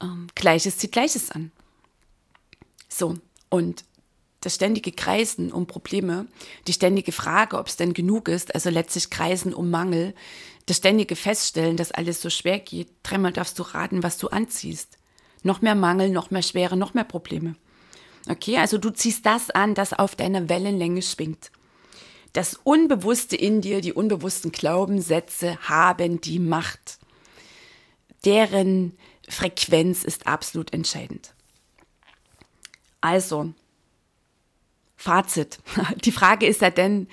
ähm, 0.00 0.26
Gleiches 0.34 0.78
zieht 0.78 0.92
Gleiches 0.92 1.30
an. 1.30 1.52
So, 2.88 3.16
und 3.48 3.84
das 4.40 4.54
ständige 4.54 4.92
Kreisen 4.92 5.52
um 5.52 5.66
Probleme, 5.66 6.26
die 6.66 6.72
ständige 6.72 7.12
Frage, 7.12 7.58
ob 7.58 7.66
es 7.66 7.76
denn 7.76 7.94
genug 7.94 8.28
ist, 8.28 8.54
also 8.54 8.70
letztlich 8.70 9.10
Kreisen 9.10 9.52
um 9.52 9.70
Mangel, 9.70 10.14
das 10.66 10.78
ständige 10.78 11.16
Feststellen, 11.16 11.76
dass 11.76 11.92
alles 11.92 12.20
so 12.20 12.30
schwer 12.30 12.58
geht, 12.58 12.88
dreimal 13.02 13.32
darfst 13.32 13.58
du 13.58 13.62
raten, 13.62 14.02
was 14.02 14.18
du 14.18 14.28
anziehst. 14.28 14.98
Noch 15.42 15.62
mehr 15.62 15.74
Mangel, 15.74 16.10
noch 16.10 16.30
mehr 16.30 16.42
Schwere, 16.42 16.76
noch 16.76 16.94
mehr 16.94 17.04
Probleme. 17.04 17.54
Okay, 18.28 18.58
also 18.58 18.78
du 18.78 18.90
ziehst 18.90 19.24
das 19.24 19.50
an, 19.50 19.74
das 19.74 19.92
auf 19.92 20.16
deiner 20.16 20.48
Wellenlänge 20.48 21.02
schwingt. 21.02 21.50
Das 22.32 22.58
Unbewusste 22.64 23.36
in 23.36 23.60
dir, 23.60 23.80
die 23.80 23.92
unbewussten 23.92 24.52
Glaubenssätze 24.52 25.56
haben 25.68 26.20
die 26.20 26.38
Macht. 26.38 26.98
Deren 28.24 28.98
Frequenz 29.28 30.04
ist 30.04 30.26
absolut 30.26 30.72
entscheidend. 30.72 31.34
Also, 33.00 33.52
Fazit. 34.96 35.58
Die 36.04 36.12
Frage 36.12 36.46
ist 36.46 36.60
ja 36.60 36.70
denn 36.70 37.08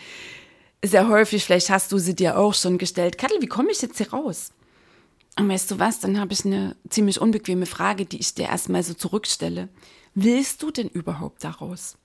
sehr 0.83 1.07
häufig, 1.07 1.45
vielleicht 1.45 1.69
hast 1.69 1.91
du 1.91 1.97
sie 1.97 2.15
dir 2.15 2.37
auch 2.37 2.53
schon 2.53 2.77
gestellt, 2.77 3.17
Kattel, 3.17 3.41
wie 3.41 3.47
komme 3.47 3.71
ich 3.71 3.81
jetzt 3.81 3.97
hier 3.97 4.11
raus? 4.11 4.51
Und 5.37 5.49
weißt 5.49 5.71
du 5.71 5.79
was, 5.79 5.99
dann 5.99 6.19
habe 6.19 6.33
ich 6.33 6.45
eine 6.45 6.75
ziemlich 6.89 7.19
unbequeme 7.19 7.65
Frage, 7.65 8.05
die 8.05 8.19
ich 8.19 8.35
dir 8.35 8.47
erstmal 8.47 8.83
so 8.83 8.93
zurückstelle. 8.93 9.69
Willst 10.13 10.61
du 10.61 10.71
denn 10.71 10.89
überhaupt 10.89 11.43
daraus? 11.43 11.97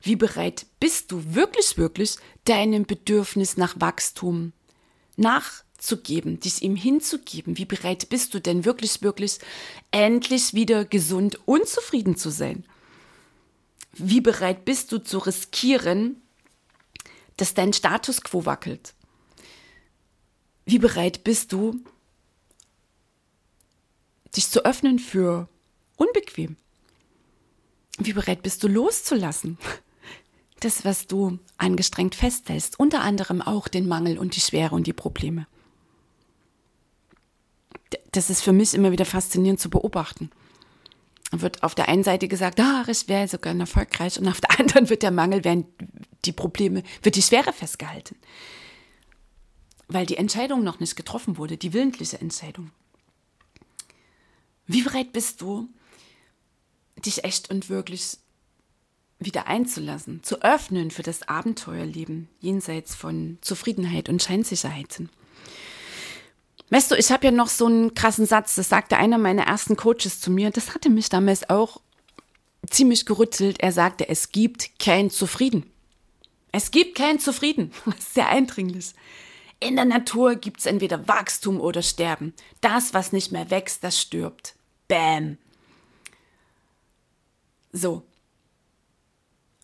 Wie 0.00 0.16
bereit 0.16 0.66
bist 0.80 1.12
du 1.12 1.34
wirklich, 1.34 1.78
wirklich 1.78 2.16
deinem 2.44 2.84
Bedürfnis 2.84 3.56
nach 3.56 3.74
Wachstum, 3.78 4.52
nach 5.16 5.62
zu 5.82 5.96
geben, 5.96 6.38
dich 6.38 6.62
ihm 6.62 6.76
hinzugeben. 6.76 7.58
Wie 7.58 7.64
bereit 7.64 8.08
bist 8.08 8.34
du 8.34 8.40
denn 8.40 8.64
wirklich, 8.64 9.02
wirklich 9.02 9.38
endlich 9.90 10.54
wieder 10.54 10.84
gesund 10.84 11.40
und 11.44 11.66
zufrieden 11.66 12.16
zu 12.16 12.30
sein? 12.30 12.64
Wie 13.92 14.20
bereit 14.20 14.64
bist 14.64 14.92
du 14.92 14.98
zu 14.98 15.18
riskieren, 15.18 16.22
dass 17.36 17.54
dein 17.54 17.72
Status 17.72 18.22
quo 18.22 18.46
wackelt? 18.46 18.94
Wie 20.64 20.78
bereit 20.78 21.24
bist 21.24 21.52
du, 21.52 21.82
dich 24.36 24.48
zu 24.48 24.64
öffnen 24.64 25.00
für 25.00 25.48
unbequem? 25.96 26.56
Wie 27.98 28.12
bereit 28.12 28.42
bist 28.42 28.62
du 28.62 28.68
loszulassen? 28.68 29.58
Das, 30.60 30.84
was 30.84 31.08
du 31.08 31.40
angestrengt 31.56 32.14
festhältst, 32.14 32.78
unter 32.78 33.00
anderem 33.00 33.42
auch 33.42 33.66
den 33.66 33.88
Mangel 33.88 34.16
und 34.16 34.36
die 34.36 34.40
Schwere 34.40 34.76
und 34.76 34.86
die 34.86 34.92
Probleme 34.92 35.48
das 38.12 38.30
ist 38.30 38.42
für 38.42 38.52
mich 38.52 38.74
immer 38.74 38.92
wieder 38.92 39.04
faszinierend 39.04 39.60
zu 39.60 39.70
beobachten. 39.70 40.30
Wird 41.30 41.62
auf 41.62 41.74
der 41.74 41.88
einen 41.88 42.04
Seite 42.04 42.28
gesagt, 42.28 42.60
ah, 42.60 42.84
ich 42.86 43.08
wäre 43.08 43.26
sogar 43.26 43.54
erfolgreich, 43.54 44.18
und 44.18 44.28
auf 44.28 44.40
der 44.40 44.50
anderen 44.60 44.88
wird 44.90 45.02
der 45.02 45.10
Mangel, 45.10 45.44
werden 45.44 45.66
die 46.24 46.32
Probleme, 46.32 46.82
wird 47.02 47.16
die 47.16 47.22
Schwere 47.22 47.52
festgehalten. 47.52 48.16
Weil 49.88 50.06
die 50.06 50.16
Entscheidung 50.16 50.62
noch 50.62 50.80
nicht 50.80 50.96
getroffen 50.96 51.38
wurde, 51.38 51.56
die 51.56 51.72
willentliche 51.72 52.20
Entscheidung. 52.20 52.70
Wie 54.66 54.82
bereit 54.82 55.12
bist 55.12 55.40
du, 55.40 55.68
dich 57.04 57.24
echt 57.24 57.50
und 57.50 57.68
wirklich 57.68 58.18
wieder 59.18 59.46
einzulassen, 59.46 60.22
zu 60.22 60.42
öffnen 60.42 60.90
für 60.90 61.02
das 61.02 61.28
Abenteuerleben 61.28 62.28
jenseits 62.40 62.94
von 62.94 63.38
Zufriedenheit 63.40 64.08
und 64.08 64.22
Scheinsicherheiten? 64.22 65.10
Weißt 66.70 66.90
du, 66.90 66.94
ich 66.94 67.12
habe 67.12 67.26
ja 67.26 67.30
noch 67.30 67.48
so 67.48 67.66
einen 67.66 67.94
krassen 67.94 68.26
Satz, 68.26 68.54
das 68.54 68.68
sagte 68.68 68.96
einer 68.96 69.18
meiner 69.18 69.42
ersten 69.42 69.76
Coaches 69.76 70.20
zu 70.20 70.30
mir, 70.30 70.50
das 70.50 70.74
hatte 70.74 70.88
mich 70.88 71.08
damals 71.08 71.48
auch 71.50 71.80
ziemlich 72.70 73.06
gerüttelt. 73.06 73.60
Er 73.60 73.72
sagte, 73.72 74.08
es 74.08 74.30
gibt 74.30 74.78
kein 74.78 75.10
Zufrieden. 75.10 75.70
Es 76.52 76.70
gibt 76.70 76.96
kein 76.96 77.18
Zufrieden. 77.18 77.72
Sehr 77.98 78.28
eindringlich. 78.28 78.94
In 79.60 79.76
der 79.76 79.84
Natur 79.84 80.34
gibt 80.34 80.60
es 80.60 80.66
entweder 80.66 81.06
Wachstum 81.06 81.60
oder 81.60 81.82
Sterben. 81.82 82.34
Das, 82.60 82.94
was 82.94 83.12
nicht 83.12 83.32
mehr 83.32 83.50
wächst, 83.50 83.84
das 83.84 84.00
stirbt. 84.00 84.54
Bäm. 84.88 85.38
So. 87.72 88.02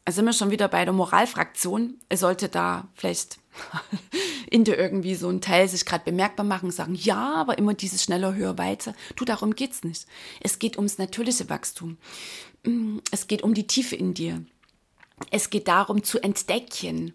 Also 0.09 0.21
sind 0.21 0.25
wir 0.25 0.33
schon 0.33 0.51
wieder 0.51 0.69
bei 0.69 0.87
der 0.87 0.95
Moralfraktion. 0.95 2.01
Es 2.09 2.21
sollte 2.21 2.49
da 2.49 2.89
vielleicht 2.95 3.41
in 4.51 4.65
dir 4.65 4.79
irgendwie 4.79 5.15
so 5.15 5.29
ein 5.29 5.43
Teil 5.43 5.69
sich 5.69 5.85
gerade 5.85 6.03
bemerkbar 6.03 6.47
machen, 6.47 6.71
sagen, 6.71 6.95
ja, 6.95 7.35
aber 7.35 7.59
immer 7.59 7.75
dieses 7.75 8.05
schneller, 8.05 8.35
höher, 8.35 8.57
weiter. 8.57 8.95
Du, 9.17 9.27
darum 9.27 9.55
geht's 9.55 9.85
nicht. 9.85 10.07
Es 10.41 10.59
geht 10.59 10.79
ums 10.79 10.97
natürliche 10.97 11.51
Wachstum. 11.51 11.99
Mm, 12.65 13.01
es 13.11 13.27
geht 13.27 13.43
um 13.43 13.53
die 13.53 13.67
Tiefe 13.67 13.97
in 13.97 14.15
dir. 14.15 14.43
Es 15.31 15.51
geht 15.51 15.69
darum 15.69 16.03
zu 16.03 16.19
entdecken, 16.21 17.13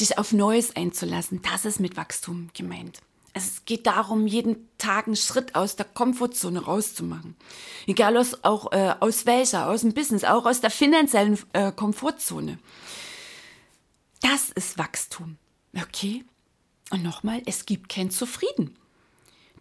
dich 0.00 0.18
auf 0.18 0.32
Neues 0.32 0.74
einzulassen. 0.74 1.42
Das 1.42 1.64
ist 1.64 1.78
mit 1.78 1.96
Wachstum 1.96 2.50
gemeint. 2.54 2.98
Es 3.34 3.64
geht 3.64 3.86
darum, 3.86 4.26
jeden 4.26 4.68
Tag 4.76 5.06
einen 5.06 5.16
Schritt 5.16 5.54
aus 5.54 5.76
der 5.76 5.86
Komfortzone 5.86 6.64
rauszumachen. 6.64 7.34
Egal 7.86 8.16
aus, 8.18 8.44
auch 8.44 8.72
äh, 8.72 8.94
aus 9.00 9.24
welcher, 9.24 9.68
aus 9.70 9.80
dem 9.80 9.94
Business, 9.94 10.24
auch 10.24 10.44
aus 10.44 10.60
der 10.60 10.70
finanziellen 10.70 11.38
äh, 11.54 11.72
Komfortzone. 11.72 12.58
Das 14.20 14.50
ist 14.50 14.76
Wachstum. 14.76 15.38
Okay? 15.74 16.24
Und 16.90 17.02
nochmal, 17.02 17.42
es 17.46 17.64
gibt 17.64 17.88
kein 17.88 18.10
Zufrieden. 18.10 18.76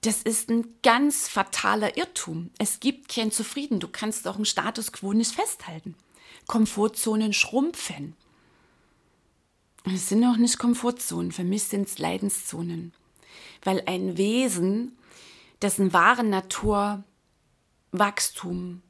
Das 0.01 0.21
ist 0.23 0.49
ein 0.49 0.75
ganz 0.84 1.27
fataler 1.27 1.95
Irrtum. 1.95 2.49
Es 2.57 2.79
gibt 2.79 3.07
kein 3.07 3.31
Zufrieden. 3.31 3.79
Du 3.79 3.88
kannst 3.88 4.27
auch 4.27 4.36
einen 4.36 4.45
Status 4.45 4.91
quo 4.91 5.13
nicht 5.13 5.34
festhalten. 5.34 5.95
Komfortzonen 6.47 7.34
schrumpfen. 7.34 8.15
Es 9.86 10.10
sind 10.10 10.23
auch 10.25 10.38
nicht 10.38 10.60
Komfortzonen, 10.60 11.31
für 11.31 11.43
mich 11.43 11.63
sind 11.63 11.88
es 11.88 11.97
Leidenszonen. 11.97 12.93
Weil 13.63 13.84
ein 13.86 14.17
Wesen, 14.17 14.97
dessen 15.62 15.93
wahre 15.93 16.24
Natur 16.24 17.04
Wachstum, 17.91 18.82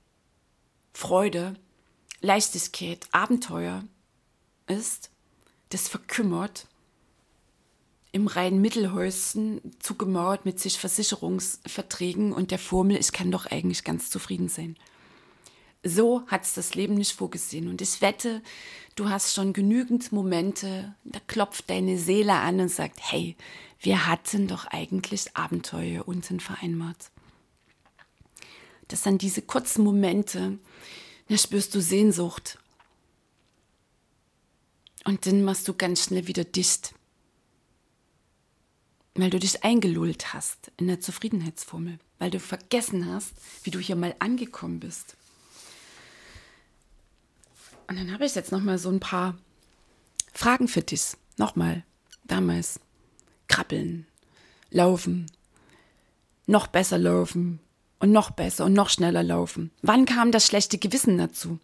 Freude, 0.93 1.55
Leichtigkeit, 2.21 3.07
Abenteuer 3.11 3.83
ist, 4.67 5.09
das 5.69 5.87
verkümmert 5.87 6.67
im 8.11 8.27
reinen 8.27 8.61
Mittelhäuschen 8.61 9.61
zugemauert 9.79 10.45
mit 10.45 10.59
sich 10.59 10.77
Versicherungsverträgen 10.77 12.33
und 12.33 12.51
der 12.51 12.59
Formel, 12.59 12.97
ich 12.97 13.11
kann 13.11 13.31
doch 13.31 13.45
eigentlich 13.45 13.83
ganz 13.83 14.09
zufrieden 14.09 14.49
sein. 14.49 14.75
So 15.83 16.27
hat 16.27 16.43
es 16.43 16.53
das 16.53 16.75
Leben 16.75 16.95
nicht 16.95 17.13
vorgesehen. 17.13 17.67
Und 17.67 17.81
ich 17.81 18.01
wette, 18.01 18.43
du 18.95 19.09
hast 19.09 19.33
schon 19.33 19.53
genügend 19.53 20.11
Momente, 20.11 20.93
da 21.03 21.19
klopft 21.25 21.69
deine 21.69 21.97
Seele 21.97 22.33
an 22.33 22.59
und 22.59 22.69
sagt, 22.69 22.99
hey, 23.01 23.35
wir 23.81 24.07
hatten 24.07 24.47
doch 24.47 24.65
eigentlich 24.65 25.35
Abenteuer 25.35 26.07
unten 26.07 26.39
vereinbart. 26.39 27.11
Das 28.87 29.03
sind 29.03 29.21
diese 29.21 29.41
kurzen 29.41 29.83
Momente, 29.83 30.57
da 31.27 31.37
spürst 31.37 31.73
du 31.75 31.81
Sehnsucht. 31.81 32.57
Und 35.03 35.25
dann 35.25 35.43
machst 35.43 35.67
du 35.67 35.73
ganz 35.73 36.05
schnell 36.05 36.27
wieder 36.27 36.43
dicht 36.43 36.93
weil 39.15 39.29
du 39.29 39.39
dich 39.39 39.63
eingelullt 39.63 40.33
hast 40.33 40.71
in 40.77 40.87
der 40.87 41.01
Zufriedenheitsformel, 41.01 41.99
weil 42.19 42.31
du 42.31 42.39
vergessen 42.39 43.11
hast, 43.11 43.33
wie 43.63 43.71
du 43.71 43.79
hier 43.79 43.95
mal 43.95 44.15
angekommen 44.19 44.79
bist. 44.79 45.15
Und 47.87 47.97
dann 47.97 48.13
habe 48.13 48.25
ich 48.25 48.35
jetzt 48.35 48.51
noch 48.51 48.61
mal 48.61 48.77
so 48.77 48.89
ein 48.89 49.01
paar 49.01 49.37
Fragen 50.33 50.67
für 50.67 50.81
dich. 50.81 51.17
Nochmal, 51.37 51.83
damals 52.23 52.79
krabbeln, 53.51 54.07
laufen, 54.69 55.25
noch 56.47 56.67
besser 56.67 56.97
laufen 56.97 57.59
und 57.99 58.11
noch 58.11 58.31
besser 58.31 58.65
und 58.65 58.73
noch 58.73 58.89
schneller 58.89 59.23
laufen. 59.23 59.71
Wann 59.81 60.05
kam 60.05 60.31
das 60.31 60.47
schlechte 60.47 60.77
Gewissen 60.77 61.17
dazu? 61.17 61.59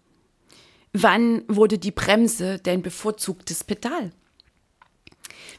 Wann 0.91 1.43
wurde 1.47 1.77
die 1.77 1.91
Bremse 1.91 2.59
dein 2.59 2.81
bevorzugtes 2.81 3.63
Pedal? 3.63 4.11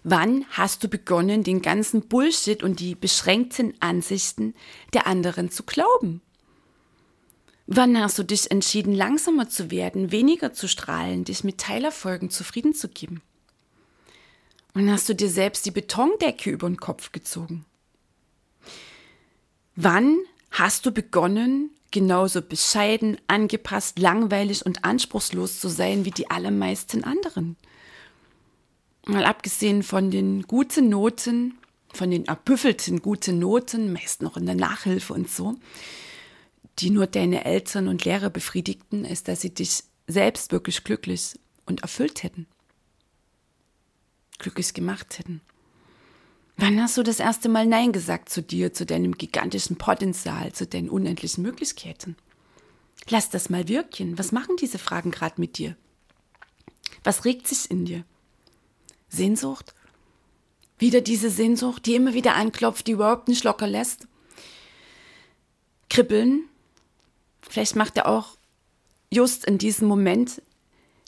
Wann 0.05 0.45
hast 0.51 0.85
du 0.85 0.88
begonnen, 0.88 1.45
den 1.45 1.62
ganzen 1.62 2.03
Bullshit 2.09 2.62
und 2.62 2.79
die 2.79 2.95
beschränkten 2.95 3.73
Ansichten 3.81 4.55
der 4.93 5.07
anderen 5.07 5.51
zu 5.51 5.62
glauben? 5.62 6.21
Wann 7.67 7.99
hast 7.99 8.19
du 8.19 8.23
dich 8.23 8.51
entschieden, 8.51 8.95
langsamer 8.95 9.49
zu 9.49 9.71
werden, 9.71 10.12
weniger 10.12 10.53
zu 10.53 10.69
strahlen, 10.69 11.25
dich 11.25 11.43
mit 11.43 11.59
Teilerfolgen 11.59 12.29
zufrieden 12.29 12.75
zu 12.75 12.88
geben? 12.88 13.23
Und 14.79 14.93
hast 14.93 15.09
du 15.09 15.14
dir 15.17 15.29
selbst 15.29 15.67
die 15.67 15.73
Betondecke 15.73 16.51
über 16.51 16.69
den 16.69 16.77
Kopf 16.77 17.11
gezogen? 17.11 17.64
Wann 19.75 20.19
hast 20.53 20.87
du 20.87 20.93
begonnen, 20.93 21.71
genauso 21.91 22.43
bescheiden, 22.43 23.17
angepasst, 23.27 23.99
langweilig 23.99 24.64
und 24.64 24.85
anspruchslos 24.85 25.59
zu 25.59 25.67
sein 25.69 26.05
wie 26.05 26.12
die 26.12 26.31
allermeisten 26.31 27.03
anderen? 27.03 27.57
mal 29.05 29.25
abgesehen 29.25 29.83
von 29.83 30.12
den 30.12 30.43
guten 30.43 30.91
Noten, 30.91 31.59
von 31.93 32.12
den 32.12 32.27
erbüffelten 32.27 33.03
guten 33.03 33.41
Noten, 33.41 33.93
meist 33.93 34.23
noch 34.23 34.37
in 34.37 34.47
der 34.47 34.55
Nachhilfe 34.55 35.12
und 35.12 35.29
so, 35.29 35.57
die 36.79 36.91
nur 36.91 37.09
deine 37.09 37.45
Eltern 37.45 37.88
und 37.88 38.05
Lehrer 38.05 38.31
befriedigten, 38.31 39.05
ist, 39.05 39.27
dass 39.27 39.41
sie 39.41 39.53
dich 39.53 39.83
selbst 40.07 40.53
wirklich 40.53 40.85
glücklich 40.85 41.37
und 41.67 41.81
erfüllt 41.81 42.23
hätten. 42.23 42.47
Glücklich 44.38 44.74
gemacht 44.74 45.18
hätten. 45.18 45.40
Wann 46.57 46.81
hast 46.83 46.96
du 46.96 47.03
das 47.03 47.20
erste 47.20 47.48
Mal 47.48 47.66
Nein 47.66 47.92
gesagt 47.92 48.29
zu 48.29 48.42
dir, 48.42 48.72
zu 48.72 48.85
deinem 48.85 49.16
gigantischen 49.16 49.77
Potenzial, 49.77 50.53
zu 50.53 50.66
deinen 50.66 50.90
unendlichen 50.90 51.42
Möglichkeiten? 51.42 52.16
Lass 53.09 53.31
das 53.31 53.48
mal 53.48 53.68
wirken. 53.68 54.18
Was 54.18 54.33
machen 54.33 54.57
diese 54.57 54.79
Fragen 54.79 55.11
gerade 55.11 55.40
mit 55.40 55.59
dir? 55.59 55.77
Was 57.05 57.24
regt 57.24 57.46
sich 57.46 57.70
in 57.70 57.85
dir? 57.85 58.05
Sehnsucht? 59.09 59.74
Wieder 60.79 61.01
diese 61.01 61.31
Sehnsucht, 61.31 61.87
die 61.87 61.94
immer 61.94 62.14
wieder 62.14 62.35
anklopft, 62.35 62.87
die 62.87 62.92
überhaupt 62.92 63.29
nicht 63.29 63.44
locker 63.44 63.66
lässt. 63.66 64.07
Kribbeln. 65.88 66.44
Vielleicht 67.42 67.77
macht 67.77 67.96
er 67.96 68.07
auch 68.07 68.37
just 69.11 69.44
in 69.44 69.59
diesem 69.59 69.88
Moment 69.88 70.42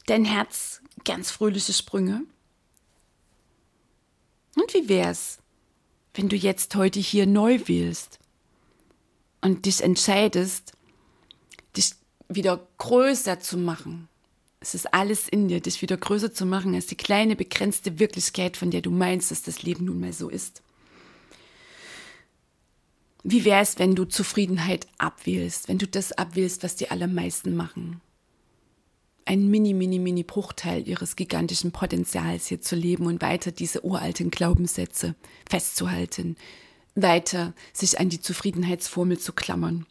dein 0.07 0.25
Herz 0.25 0.81
ganz 1.05 1.31
fröhliche 1.31 1.73
Sprünge. 1.73 2.23
Und 4.57 4.75
wie 4.75 4.89
wär's, 4.89 5.39
wenn 6.15 6.29
du 6.29 6.37
jetzt 6.37 6.75
heute 6.75 6.99
hier 6.99 7.27
neu 7.27 7.61
wählst 7.67 8.19
und 9.41 9.67
dich 9.67 9.83
entscheidest, 9.83 10.73
dich 11.77 11.93
wieder 12.29 12.67
größer 12.79 13.41
zu 13.41 13.57
machen, 13.59 14.09
es 14.61 14.75
ist 14.75 14.93
alles 14.93 15.29
in 15.29 15.49
dir, 15.49 15.61
dich 15.61 15.81
wieder 15.81 15.97
größer 15.97 16.35
zu 16.35 16.45
machen 16.45 16.75
als 16.75 16.87
die 16.87 16.97
kleine, 16.97 17.35
begrenzte 17.35 17.99
Wirklichkeit, 17.99 18.59
von 18.59 18.71
der 18.71 18.83
du 18.83 18.91
meinst, 18.91 19.31
dass 19.31 19.43
das 19.43 19.63
Leben 19.63 19.87
nun 19.87 20.01
mal 20.01 20.13
so 20.13 20.29
ist. 20.29 20.63
Wie 23.23 23.45
wäre 23.45 23.63
es, 23.63 23.79
wenn 23.79 23.95
du 23.95 24.05
Zufriedenheit 24.05 24.87
abwählst, 24.99 25.69
wenn 25.69 25.79
du 25.79 25.87
das 25.87 26.13
abwählst, 26.13 26.63
was 26.63 26.77
die 26.77 26.91
allermeisten 26.91 27.55
machen? 27.57 28.01
Ein 29.31 29.49
mini, 29.49 29.75
mini, 29.75 30.01
mini 30.01 30.25
Bruchteil 30.25 30.89
ihres 30.89 31.15
gigantischen 31.15 31.71
Potenzials 31.71 32.49
hier 32.49 32.61
zu 32.61 32.75
leben 32.75 33.07
und 33.07 33.23
weiter 33.23 33.53
diese 33.53 33.85
uralten 33.85 34.29
Glaubenssätze 34.29 35.15
festzuhalten, 35.49 36.37
weiter 36.97 37.55
sich 37.73 38.01
an 38.01 38.09
die 38.09 38.21
Zufriedenheitsformel 38.21 39.21
zu 39.21 39.33
klammern. 39.33 39.87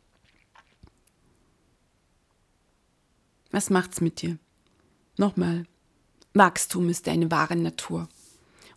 Was 3.49 3.69
macht's 3.69 4.01
mit 4.01 4.21
dir? 4.21 4.37
Nochmal, 5.15 5.63
Wachstum 6.33 6.89
ist 6.89 7.07
deine 7.07 7.31
wahre 7.31 7.55
Natur. 7.55 8.09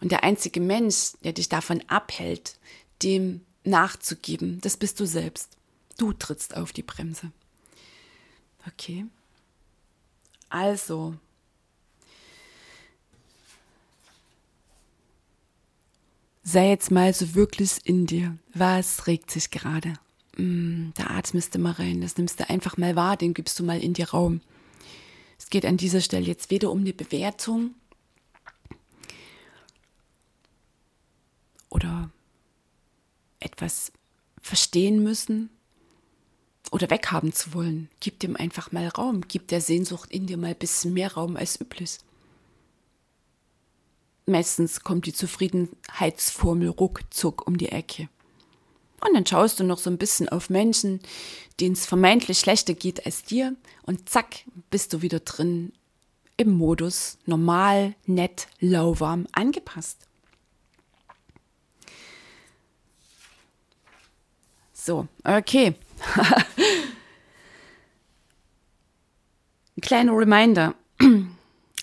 Und 0.01 0.13
der 0.13 0.23
einzige 0.23 0.61
Mensch, 0.61 1.15
der 1.25 1.33
dich 1.33 1.49
davon 1.49 1.83
abhält, 1.89 2.61
dem 3.03 3.41
nachzugeben, 3.65 4.61
das 4.61 4.77
bist 4.77 5.01
du 5.01 5.07
selbst. 5.07 5.57
Du 5.99 6.13
trittst 6.13 6.57
auf 6.57 6.73
die 6.73 6.85
Bremse. 6.85 7.33
Okay. 8.69 9.07
Also, 10.53 11.15
sei 16.43 16.69
jetzt 16.69 16.91
mal 16.91 17.15
so 17.15 17.35
wirklich 17.35 17.79
in 17.85 18.05
dir. 18.05 18.37
Was 18.53 19.07
regt 19.07 19.31
sich 19.31 19.51
gerade? 19.51 19.95
Mm, 20.37 20.91
da 20.95 21.07
atmest 21.07 21.55
du 21.55 21.59
mal 21.59 21.73
rein, 21.73 22.03
das 22.03 22.19
nimmst 22.19 22.39
du 22.39 22.51
einfach 22.51 22.77
mal 22.77 22.97
wahr, 22.97 23.17
den 23.17 23.33
gibst 23.33 23.59
du 23.59 23.65
mal 23.65 23.81
in 23.83 23.95
dir 23.95 24.11
Raum. 24.11 24.43
Es 25.39 25.49
geht 25.49 25.65
an 25.65 25.79
dieser 25.79 26.03
Stelle 26.03 26.27
jetzt 26.27 26.51
weder 26.51 26.71
um 26.71 26.81
eine 26.81 26.93
Bewertung 26.93 27.75
oder 31.71 32.11
etwas 33.41 33.91
verstehen 34.43 35.03
müssen 35.03 35.49
oder 36.71 36.91
weghaben 36.91 37.33
zu 37.33 37.55
wollen. 37.55 37.89
Gib 38.01 38.21
dem 38.21 38.37
einfach 38.37 38.73
mal 38.73 38.89
Raum. 38.89 39.23
Gib 39.29 39.49
der 39.49 39.61
Sehnsucht 39.61 40.11
in 40.11 40.27
dir 40.27 40.37
mal 40.37 40.49
ein 40.49 40.57
bisschen 40.57 40.95
mehr 40.95 41.13
Raum 41.15 41.37
als 41.37 41.61
üblich. 41.61 41.99
meistens 44.27 44.81
kommt 44.81 45.07
die 45.07 45.13
Zufriedenheitsformel 45.13 46.69
ruckzuck 46.69 47.47
um 47.47 47.59
die 47.59 47.71
Ecke. 47.71 48.09
Und 49.01 49.15
dann 49.15 49.27
schaust 49.27 49.59
du 49.59 49.65
noch 49.65 49.79
so 49.79 49.91
ein 49.91 49.99
bisschen 49.99 50.29
auf 50.29 50.49
Menschen, 50.49 51.01
denen 51.59 51.73
es 51.73 51.87
vermeintlich 51.87 52.39
schlechter 52.39 52.75
geht 52.75 53.05
als 53.05 53.25
dir. 53.25 53.57
Und 53.83 54.09
zack, 54.09 54.45
bist 54.71 54.93
du 54.93 55.03
wieder 55.03 55.21
drin 55.21 55.73
im 56.37 56.51
Modus 56.51 57.19
normal, 57.27 57.95
nett, 58.07 58.47
lauwarm 58.61 59.27
angepasst. 59.33 59.99
So, 64.85 65.07
okay. 65.23 65.77
Kleiner 69.81 70.13
Reminder. 70.13 70.75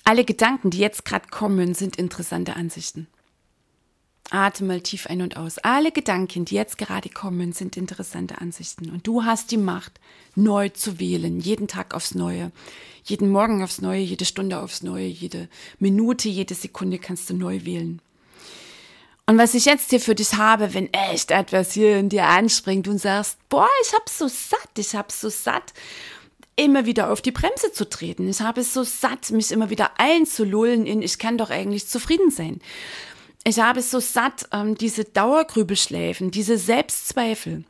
Alle 0.03 0.25
Gedanken, 0.25 0.69
die 0.69 0.79
jetzt 0.79 1.05
gerade 1.05 1.29
kommen, 1.29 1.73
sind 1.73 1.95
interessante 1.95 2.57
Ansichten. 2.57 3.07
Atme 4.31 4.67
mal 4.67 4.81
tief 4.81 5.07
ein 5.07 5.21
und 5.21 5.37
aus. 5.37 5.59
Alle 5.59 5.93
Gedanken, 5.93 6.43
die 6.43 6.55
jetzt 6.55 6.77
gerade 6.77 7.07
kommen, 7.07 7.53
sind 7.53 7.77
interessante 7.77 8.41
Ansichten. 8.41 8.89
Und 8.89 9.07
du 9.07 9.23
hast 9.23 9.51
die 9.51 9.57
Macht, 9.57 10.01
neu 10.35 10.67
zu 10.67 10.99
wählen, 10.99 11.39
jeden 11.39 11.69
Tag 11.69 11.93
aufs 11.93 12.15
Neue, 12.15 12.51
jeden 13.05 13.29
Morgen 13.29 13.63
aufs 13.63 13.79
Neue, 13.79 14.01
jede 14.01 14.25
Stunde 14.25 14.59
aufs 14.59 14.83
Neue, 14.83 15.07
jede 15.07 15.47
Minute, 15.79 16.27
jede 16.27 16.53
Sekunde 16.53 16.99
kannst 16.99 17.29
du 17.29 17.33
neu 17.33 17.63
wählen. 17.63 18.01
Und 19.29 19.37
was 19.37 19.53
ich 19.53 19.65
jetzt 19.65 19.91
hier 19.91 19.99
für 19.99 20.15
dich 20.15 20.33
habe, 20.33 20.73
wenn 20.73 20.91
echt 20.91 21.29
etwas 21.29 21.71
hier 21.73 21.99
in 21.99 22.09
dir 22.09 22.25
anspringt 22.25 22.87
und 22.87 22.97
sagst, 22.97 23.37
boah, 23.47 23.67
ich 23.83 23.93
hab's 23.93 24.17
so 24.17 24.27
satt, 24.27 24.71
ich 24.75 24.95
hab's 24.95 25.21
so 25.21 25.29
satt, 25.29 25.71
immer 26.55 26.87
wieder 26.87 27.11
auf 27.11 27.21
die 27.21 27.29
Bremse 27.29 27.71
zu 27.71 27.87
treten. 27.87 28.27
Ich 28.27 28.41
habe 28.41 28.61
es 28.61 28.73
so 28.73 28.81
satt, 28.81 29.29
mich 29.29 29.51
immer 29.51 29.69
wieder 29.69 29.91
einzulullen 29.99 30.87
in, 30.87 31.03
ich 31.03 31.19
kann 31.19 31.37
doch 31.37 31.51
eigentlich 31.51 31.87
zufrieden 31.87 32.31
sein. 32.31 32.59
Ich 33.43 33.59
habe 33.59 33.81
es 33.81 33.91
so 33.91 33.99
satt, 33.99 34.49
ähm, 34.51 34.73
diese 34.73 35.03
Dauergrübelschläfen, 35.03 36.31
diese 36.31 36.57
Selbstzweifel. 36.57 37.65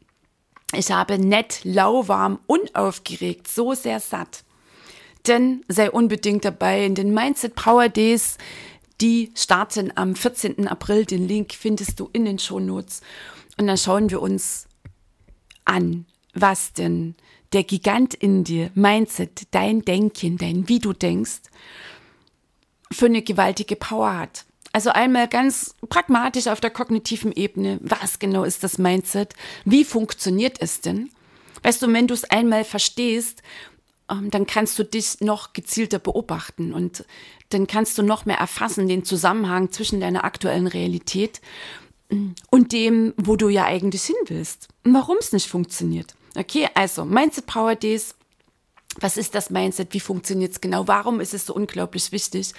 Ich 0.73 0.91
habe 0.93 1.19
nett, 1.19 1.59
lauwarm, 1.65 2.39
unaufgeregt, 2.47 3.49
so 3.49 3.73
sehr 3.73 3.99
satt. 3.99 4.45
Denn 5.27 5.65
sei 5.67 5.91
unbedingt 5.91 6.45
dabei 6.45 6.85
in 6.85 6.95
den 6.95 7.13
Mindset 7.13 7.55
Power 7.55 7.89
Days. 7.89 8.37
Die 9.01 9.31
starten 9.35 9.91
am 9.95 10.15
14. 10.15 10.67
April. 10.67 11.05
Den 11.05 11.27
Link 11.27 11.53
findest 11.53 11.99
du 11.99 12.09
in 12.11 12.25
den 12.25 12.39
Shownotes. 12.39 13.01
Und 13.57 13.67
dann 13.67 13.77
schauen 13.77 14.09
wir 14.09 14.21
uns 14.21 14.67
an, 15.65 16.05
was 16.33 16.73
denn 16.73 17.15
der 17.53 17.63
Gigant 17.63 18.13
in 18.13 18.43
dir, 18.43 18.71
Mindset, 18.75 19.47
dein 19.51 19.81
Denken, 19.81 20.37
dein 20.37 20.67
Wie 20.67 20.79
du 20.79 20.93
denkst, 20.93 21.41
für 22.91 23.05
eine 23.05 23.21
gewaltige 23.21 23.75
Power 23.75 24.17
hat. 24.17 24.45
Also 24.71 24.91
einmal 24.91 25.27
ganz 25.27 25.75
pragmatisch 25.89 26.47
auf 26.47 26.61
der 26.61 26.69
kognitiven 26.69 27.31
Ebene, 27.31 27.79
was 27.81 28.19
genau 28.19 28.43
ist 28.43 28.63
das 28.63 28.77
Mindset? 28.77 29.33
Wie 29.65 29.83
funktioniert 29.83 30.57
es 30.61 30.81
denn? 30.81 31.09
Weißt 31.63 31.81
du, 31.81 31.91
wenn 31.91 32.07
du 32.07 32.13
es 32.13 32.23
einmal 32.25 32.63
verstehst, 32.63 33.41
ähm, 34.09 34.29
dann 34.29 34.45
kannst 34.45 34.77
du 34.77 34.83
dich 34.83 35.21
noch 35.21 35.53
gezielter 35.53 35.99
beobachten 35.99 36.73
und 36.73 37.03
dann 37.49 37.67
kannst 37.67 37.97
du 37.97 38.03
noch 38.03 38.25
mehr 38.25 38.37
erfassen 38.37 38.87
den 38.87 39.03
Zusammenhang 39.03 39.71
zwischen 39.71 39.99
deiner 39.99 40.23
aktuellen 40.23 40.67
Realität 40.67 41.41
mm, 42.09 42.29
und 42.49 42.71
dem, 42.71 43.13
wo 43.17 43.35
du 43.35 43.49
ja 43.49 43.65
eigentlich 43.65 44.03
hin 44.03 44.15
willst 44.27 44.67
und 44.83 44.93
warum 44.93 45.17
es 45.19 45.33
nicht 45.33 45.47
funktioniert. 45.47 46.15
Okay, 46.35 46.67
also 46.75 47.05
Mindset 47.05 47.47
Power 47.47 47.75
Days 47.75 48.15
was 48.99 49.17
ist 49.17 49.35
das 49.35 49.49
Mindset? 49.49 49.93
Wie 49.93 49.99
funktioniert 49.99 50.51
es 50.53 50.61
genau? 50.61 50.87
Warum 50.87 51.19
ist 51.19 51.33
es 51.33 51.45
so 51.45 51.53
unglaublich 51.53 52.11
wichtig? 52.11 52.53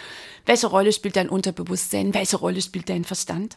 Welche 0.46 0.68
Rolle 0.68 0.92
spielt 0.92 1.16
dein 1.16 1.28
Unterbewusstsein? 1.28 2.14
Welche 2.14 2.36
Rolle 2.36 2.62
spielt 2.62 2.88
dein 2.88 3.04
Verstand? 3.04 3.56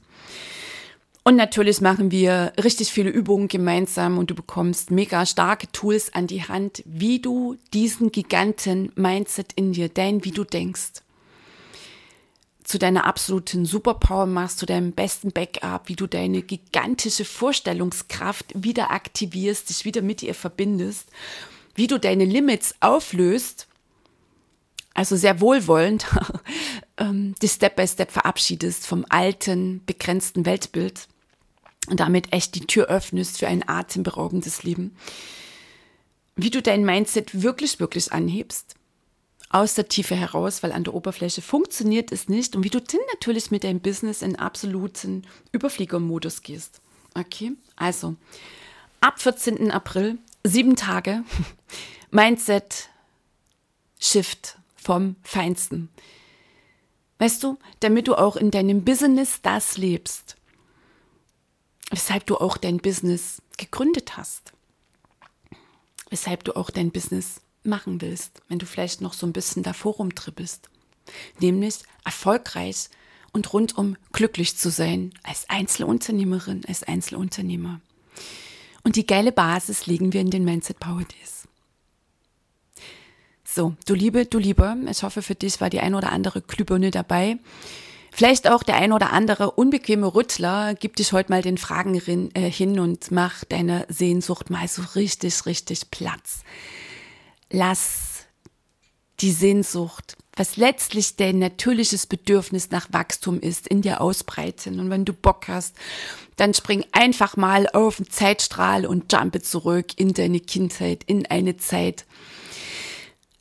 Und 1.24 1.38
natürlich 1.38 1.80
machen 1.80 2.12
wir 2.12 2.52
richtig 2.62 2.91
viele 2.91 3.10
Übungen 3.10 3.48
gemeinsam 3.48 4.17
und 4.17 4.30
du 4.30 4.36
bekommst 4.36 4.91
mega 4.91 5.26
starke 5.26 5.72
Tools 5.72 6.13
an 6.13 6.28
die 6.28 6.43
Hand, 6.43 6.84
wie 6.86 7.19
du 7.19 7.56
diesen 7.74 8.12
giganten 8.12 8.91
Mindset 8.96 9.54
in 9.56 9.72
dir, 9.72 9.88
dein, 9.88 10.26
wie 10.26 10.32
du 10.32 10.43
denkst, 10.43 11.02
zu 12.63 12.80
deiner 12.80 13.06
absoluten 13.06 13.65
Superpower 13.65 14.26
machst, 14.26 14.60
zu 14.60 14.65
deinem 14.65 14.93
besten 14.93 15.32
Backup, 15.32 15.89
wie 15.89 15.95
du 15.95 16.08
deine 16.08 16.41
gigantische 16.41 17.26
Vorstellungskraft 17.26 18.54
wieder 18.56 18.91
aktivierst, 18.91 19.69
dich 19.69 19.86
wieder 19.86 20.02
mit 20.02 20.23
ihr 20.23 20.36
verbindest 20.36 21.10
wie 21.76 21.88
du 21.88 21.99
deine 21.99 22.26
Limits 22.26 22.76
auflöst, 22.80 23.67
also 24.93 25.15
sehr 25.15 25.41
wohlwollend, 25.41 26.06
ähm, 26.97 27.36
die 27.41 27.47
Step 27.47 27.76
by 27.76 27.88
Step 27.88 28.12
verabschiedest 28.12 28.86
vom 28.86 29.06
alten, 29.10 29.84
begrenzten 29.86 30.45
Weltbild 30.45 31.08
und 31.88 31.99
damit 31.99 32.32
echt 32.32 32.56
die 32.56 32.67
Tür 32.67 32.88
öffnest 32.88 33.39
für 33.39 33.47
ein 33.47 33.67
atemberaubendes 33.67 34.63
Leben. 34.63 34.95
Wie 36.36 36.49
du 36.49 36.62
dein 36.62 36.86
Mindset 36.86 37.41
wirklich, 37.41 37.80
wirklich 37.80 38.12
anhebst, 38.12 38.76
aus 39.54 39.76
der 39.76 39.88
Tiefe 39.88 40.16
heraus, 40.16 40.63
weil 40.63 40.72
an 40.72 40.84
der 40.84 40.96
Oberfläche 40.96 41.44
funktioniert 41.44 42.12
es 42.12 42.28
nicht 42.28 42.56
und 42.56 42.63
wie 42.63 42.70
du 42.70 42.82
dann 42.82 43.00
natürlich 43.13 43.52
mit 43.52 43.63
deinem 43.63 43.80
Business 43.80 44.24
in 44.24 44.36
absoluten 44.36 45.24
Überfliegermodus 45.52 46.42
gehst. 46.42 46.82
Okay, 47.13 47.52
also 47.76 48.16
ab 49.00 49.22
14. 49.22 49.70
April 49.70 50.18
sieben 50.44 50.76
Tage 50.76 51.24
Mindset 52.12 52.89
Shift 54.00 54.58
vom 54.76 55.18
Feinsten. 55.22 55.89
Weißt 57.20 57.44
du, 57.44 57.58
damit 57.80 58.08
du 58.08 58.16
auch 58.16 58.36
in 58.36 58.50
deinem 58.50 58.84
Business 58.84 59.39
das 59.44 59.78
lebst, 59.78 60.36
weshalb 61.92 62.26
du 62.26 62.38
auch 62.38 62.58
dein 62.58 62.78
Business 62.78 63.39
gegründet 63.58 64.18
hast, 64.18 64.52
weshalb 66.10 66.44
du 66.44 66.56
auch 66.56 66.72
dein 66.72 66.92
Business 66.92 67.42
machen 67.65 68.02
willst, 68.02 68.41
wenn 68.49 68.60
du 68.60 68.65
vielleicht 68.65 69.02
noch 69.02 69.13
so 69.13 69.26
ein 69.26 69.34
bisschen 69.34 69.63
davor 69.63 69.95
rumtrippelst, 69.95 70.69
nämlich 71.39 71.76
erfolgreich 72.04 72.89
und 73.32 73.52
rundum 73.54 73.97
glücklich 74.12 74.58
zu 74.58 74.69
sein 74.69 75.13
als 75.23 75.49
Einzelunternehmerin, 75.49 76.63
als 76.67 76.84
Einzelunternehmer. 76.84 77.82
Und 78.84 78.95
die 78.95 79.08
geile 79.08 79.32
Basis 79.32 79.86
legen 79.86 80.13
wir 80.13 80.21
in 80.21 80.30
den 80.30 80.45
Mindset 80.45 80.80
Power 80.80 81.04
Days. 81.04 81.47
So, 83.45 83.76
du 83.86 83.93
Liebe, 83.93 84.26
du 84.26 84.39
Lieber, 84.39 84.76
ich 84.89 85.04
hoffe 85.04 85.21
für 85.21 85.36
dich 85.36 85.62
war 85.62 85.69
die 85.69 85.80
ein 85.80 85.95
oder 85.95 86.12
andere 86.12 86.41
Glühbirne 86.41 86.91
dabei. 86.91 87.38
Vielleicht 88.12 88.47
auch 88.47 88.62
der 88.62 88.76
ein 88.76 88.91
oder 88.91 89.12
andere 89.12 89.52
unbequeme 89.52 90.13
Rüttler. 90.13 90.76
Gib 90.76 90.95
dich 90.97 91.13
heute 91.13 91.32
mal 91.32 91.41
den 91.41 91.58
Fragen 91.58 91.95
äh, 92.36 92.49
hin 92.49 92.80
und 92.80 93.10
mach 93.12 93.43
deine 93.45 93.88
Sehnsucht 93.89 94.52
mal 94.52 94.67
so 94.67 94.84
richtig, 94.95 95.45
richtig 95.47 95.89
Platz. 95.89 96.43
Lass 97.54 98.26
die 99.22 99.32
Sehnsucht 99.32 100.18
was 100.36 100.58
letztlich 100.58 101.16
dein 101.16 101.39
natürliches 101.39 102.08
Bedürfnis 102.08 102.72
nach 102.72 102.88
Wachstum 102.92 103.39
ist, 103.39 103.68
in 103.68 103.82
dir 103.82 104.02
ausbreiten. 104.02 104.80
Und 104.80 104.89
wenn 104.89 105.06
du 105.06 105.13
Bock 105.13 105.48
hast, 105.48 105.76
dann 106.38 106.54
spring 106.54 106.84
einfach 106.92 107.38
mal 107.38 107.68
auf 107.70 107.98
den 107.98 108.10
Zeitstrahl 108.10 108.86
und 108.86 109.12
jumpe 109.12 109.42
zurück 109.42 109.98
in 109.98 110.13
deine 110.13 110.39
Kindheit, 110.39 111.04
in 111.06 111.28
eine 111.28 111.58
Zeit, 111.58 112.06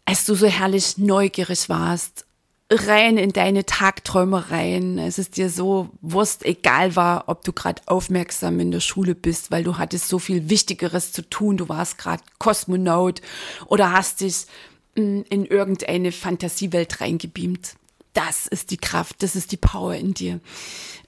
als 0.05 0.27
du 0.27 0.35
so 0.35 0.47
herrlich 0.47 0.99
neugierig 0.99 1.69
warst, 1.69 2.27
rein 2.73 3.19
in 3.19 3.33
deine 3.33 3.65
Tagträumereien. 3.65 4.99
Es 4.99 5.19
ist 5.19 5.37
dir 5.37 5.51
so 5.51 5.91
wurst 6.01 6.45
egal 6.45 6.97
war, 6.97 7.25
ob 7.29 7.45
du 7.45 7.53
gerade 7.53 7.83
aufmerksam 7.87 8.61
in 8.61 8.71
der 8.71 8.81
Schule 8.81 9.15
bist, 9.15 9.51
weil 9.51 9.65
du 9.65 9.79
hattest 9.79 10.09
so 10.09 10.19
viel 10.19 10.49
Wichtigeres 10.49 11.13
zu 11.13 11.29
tun. 11.29 11.57
Du 11.57 11.69
warst 11.69 11.99
gerade 11.99 12.23
Kosmonaut 12.39 13.21
oder 13.67 13.93
hast 13.93 14.21
dich 14.21 14.47
in 14.95 15.25
irgendeine 15.25 16.13
Fantasiewelt 16.13 17.01
reingebeamt. 17.01 17.77
Das 18.13 18.47
ist 18.47 18.71
die 18.71 18.77
Kraft, 18.77 19.23
das 19.23 19.37
ist 19.37 19.53
die 19.53 19.57
Power 19.57 19.95
in 19.95 20.13
dir. 20.13 20.41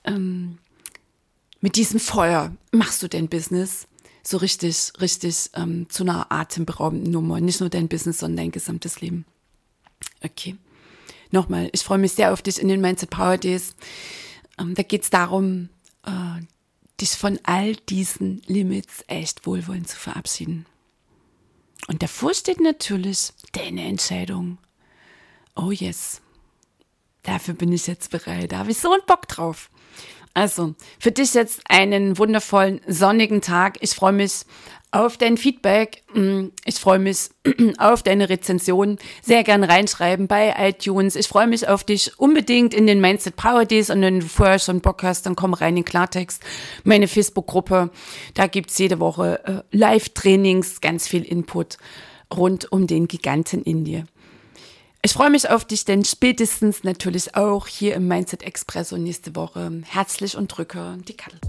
Ähm, 0.05 0.59
mit 1.61 1.77
diesem 1.77 2.00
Feuer 2.00 2.53
machst 2.72 3.03
du 3.03 3.09
dein 3.09 3.29
Business 3.29 3.87
so 4.27 4.38
richtig, 4.38 4.92
richtig 5.00 5.50
ähm, 5.55 5.87
zu 5.90 6.03
einer 6.03 6.33
atemberaubenden 6.33 7.12
Nummer. 7.12 7.41
Nicht 7.41 7.61
nur 7.61 7.68
dein 7.68 7.89
Business, 7.89 8.18
sondern 8.18 8.39
dein 8.39 8.53
gesamtes 8.53 9.03
Leben. 9.03 9.26
Okay. 10.22 10.57
Nochmal, 11.31 11.68
ich 11.72 11.83
freue 11.83 11.99
mich 11.99 12.12
sehr 12.12 12.33
auf 12.33 12.43
dich 12.43 12.61
in 12.61 12.68
den 12.68 12.81
Mindset 12.81 13.11
Power 13.11 13.39
Days. 13.39 13.75
Ähm, 14.59 14.75
da 14.75 14.83
geht 14.83 15.03
es 15.03 15.11
darum, 15.11 15.68
äh, 16.05 16.43
dich 17.01 17.11
von 17.11 17.39
all 17.43 17.75
diesen 17.75 18.43
Limits 18.47 19.05
echt 19.09 19.47
wohlwollend 19.47 19.89
zu 19.89 19.97
verabschieden. 19.97 20.66
Und 21.89 22.03
davor 22.03 22.33
steht 22.35 22.61
natürlich 22.61 23.33
deine 23.53 23.85
Entscheidung. 23.85 24.59
Oh 25.57 25.70
yes. 25.70 26.20
Dafür 27.22 27.55
bin 27.55 27.72
ich 27.72 27.87
jetzt 27.87 28.11
bereit. 28.11 28.53
Da 28.53 28.59
habe 28.59 28.70
ich 28.70 28.79
so 28.79 28.93
einen 28.93 29.03
Bock 29.07 29.29
drauf. 29.29 29.70
Also, 30.35 30.75
für 30.99 31.12
dich 31.12 31.35
jetzt 31.35 31.62
einen 31.68 32.18
wundervollen 32.18 32.81
sonnigen 32.89 33.41
Tag. 33.41 33.79
Ich 33.81 33.95
freue 33.95 34.12
mich 34.12 34.45
auf 34.95 35.16
dein 35.16 35.36
Feedback. 35.36 36.05
Mm, 36.14 36.47
ich 36.64 36.76
freue 36.76 37.01
mich 37.01 37.30
auf 37.78 38.03
deine 38.05 38.28
Rezension. 38.28 38.99
Sehr 39.22 39.42
gern 39.42 39.64
reinschreiben 39.64 40.28
bei 40.28 40.55
iTunes. 40.57 41.16
Ich 41.16 41.26
freue 41.26 41.49
mich 41.49 41.66
auf 41.66 41.82
dich 41.82 42.18
unbedingt 42.18 42.72
in 42.72 42.86
den 42.86 43.01
Mindset 43.01 43.34
Power 43.34 43.64
Days 43.64 43.90
und 43.90 44.01
wenn 44.03 44.20
du 44.20 44.26
vorher 44.26 44.61
schon 44.61 44.80
Bock 44.80 45.03
hast, 45.03 45.26
dann 45.26 45.34
komm 45.34 45.53
rein 45.53 45.76
in 45.76 45.84
Klartext. 45.84 46.42
Meine 46.84 47.09
Facebook-Gruppe, 47.09 47.90
da 48.34 48.47
gibt's 48.47 48.78
jede 48.78 49.01
Woche 49.01 49.45
äh, 49.45 49.76
Live-Trainings, 49.76 50.80
ganz 50.80 51.09
viel 51.09 51.24
Input 51.24 51.76
rund 52.32 52.70
um 52.70 52.86
den 52.86 53.09
Giganten 53.09 53.62
in 53.62 53.84
dir. 53.84 54.07
Ich 55.03 55.12
freue 55.12 55.30
mich 55.30 55.51
auf 55.51 55.64
dich, 55.64 55.84
denn 55.84 56.05
spätestens 56.05 56.84
natürlich 56.84 57.34
auch 57.34 57.66
hier 57.66 57.95
im 57.95 58.07
Mindset 58.07 58.45
Expresso 58.45 58.97
nächste 58.97 59.34
Woche. 59.34 59.82
Herzlich 59.86 60.36
und 60.36 60.49
drücke 60.49 60.99
die 61.07 61.16
Kattel. 61.16 61.40